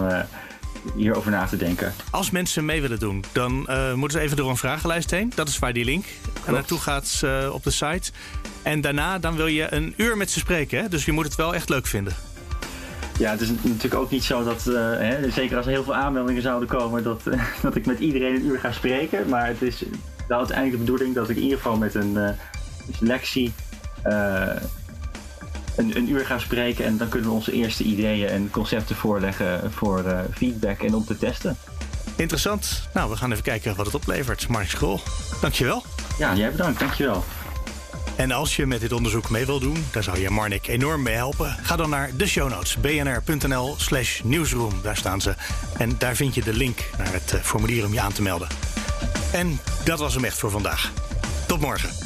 hierover 0.94 1.30
na 1.30 1.46
te 1.46 1.56
denken. 1.56 1.94
Als 2.10 2.30
mensen 2.30 2.64
mee 2.64 2.80
willen 2.80 2.98
doen, 2.98 3.24
dan 3.32 3.66
uh, 3.70 3.94
moeten 3.94 4.18
ze 4.18 4.24
even 4.24 4.36
door 4.36 4.50
een 4.50 4.56
vragenlijst 4.56 5.10
heen. 5.10 5.32
Dat 5.34 5.48
is 5.48 5.58
waar 5.58 5.72
die 5.72 5.84
link 5.84 6.04
en 6.44 6.52
naartoe 6.52 6.78
gaat 6.78 7.20
uh, 7.24 7.50
op 7.52 7.64
de 7.64 7.70
site. 7.70 8.10
En 8.62 8.80
daarna 8.80 9.18
dan 9.18 9.36
wil 9.36 9.46
je 9.46 9.72
een 9.72 9.94
uur 9.96 10.16
met 10.16 10.30
ze 10.30 10.38
spreken. 10.38 10.82
Hè? 10.82 10.88
Dus 10.88 11.04
je 11.04 11.12
moet 11.12 11.24
het 11.24 11.34
wel 11.34 11.54
echt 11.54 11.68
leuk 11.68 11.86
vinden. 11.86 12.14
Ja, 13.18 13.30
het 13.30 13.40
is 13.40 13.48
natuurlijk 13.62 13.94
ook 13.94 14.10
niet 14.10 14.24
zo 14.24 14.44
dat, 14.44 14.64
uh, 14.68 14.74
hè, 14.74 15.30
zeker 15.30 15.56
als 15.56 15.66
er 15.66 15.72
heel 15.72 15.84
veel 15.84 15.94
aanmeldingen 15.94 16.42
zouden 16.42 16.68
komen, 16.68 17.02
dat, 17.02 17.22
dat 17.62 17.76
ik 17.76 17.86
met 17.86 17.98
iedereen 17.98 18.34
een 18.34 18.46
uur 18.46 18.58
ga 18.58 18.72
spreken. 18.72 19.28
Maar 19.28 19.46
het 19.46 19.62
is 19.62 19.84
wel 20.28 20.38
uiteindelijk 20.38 20.76
de 20.76 20.84
bedoeling 20.84 21.14
dat 21.14 21.28
ik 21.28 21.36
in 21.36 21.42
ieder 21.42 21.56
geval 21.56 21.76
met 21.76 21.94
een 21.94 22.18
selectie 22.92 23.52
een, 25.76 25.96
een, 25.96 26.10
uur 26.10 26.26
gaan 26.26 26.40
spreken 26.40 26.84
en 26.84 26.96
dan 26.96 27.08
kunnen 27.08 27.28
we 27.28 27.34
onze 27.34 27.52
eerste 27.52 27.84
ideeën 27.84 28.28
en 28.28 28.50
concepten 28.50 28.96
voorleggen 28.96 29.72
voor 29.72 30.02
uh, 30.06 30.20
feedback 30.34 30.82
en 30.82 30.94
om 30.94 31.04
te 31.04 31.18
testen. 31.18 31.56
Interessant. 32.16 32.88
Nou, 32.94 33.10
we 33.10 33.16
gaan 33.16 33.30
even 33.32 33.44
kijken 33.44 33.76
wat 33.76 33.86
het 33.86 33.94
oplevert. 33.94 34.48
Mark 34.48 34.68
School, 34.68 35.00
dankjewel. 35.40 35.82
Ja, 36.18 36.34
jij 36.34 36.50
bedankt. 36.50 36.78
Dankjewel. 36.78 37.24
En 38.16 38.32
als 38.32 38.56
je 38.56 38.66
met 38.66 38.80
dit 38.80 38.92
onderzoek 38.92 39.30
mee 39.30 39.46
wil 39.46 39.60
doen, 39.60 39.84
daar 39.92 40.02
zou 40.02 40.18
je 40.18 40.30
Marnik 40.30 40.66
enorm 40.66 41.02
mee 41.02 41.14
helpen. 41.14 41.56
Ga 41.62 41.76
dan 41.76 41.90
naar 41.90 42.10
de 42.16 42.26
show 42.26 42.50
notes, 42.50 42.76
bnr.nl 42.76 43.74
slash 43.78 44.20
nieuwsroom. 44.24 44.80
Daar 44.82 44.96
staan 44.96 45.20
ze. 45.20 45.34
En 45.78 45.94
daar 45.98 46.16
vind 46.16 46.34
je 46.34 46.42
de 46.42 46.54
link 46.54 46.90
naar 46.98 47.12
het 47.12 47.32
uh, 47.32 47.40
formulier 47.40 47.84
om 47.84 47.92
je 47.92 48.00
aan 48.00 48.12
te 48.12 48.22
melden. 48.22 48.48
En 49.32 49.60
dat 49.84 49.98
was 49.98 50.14
hem 50.14 50.24
echt 50.24 50.38
voor 50.38 50.50
vandaag. 50.50 50.92
Tot 51.46 51.60
morgen. 51.60 52.05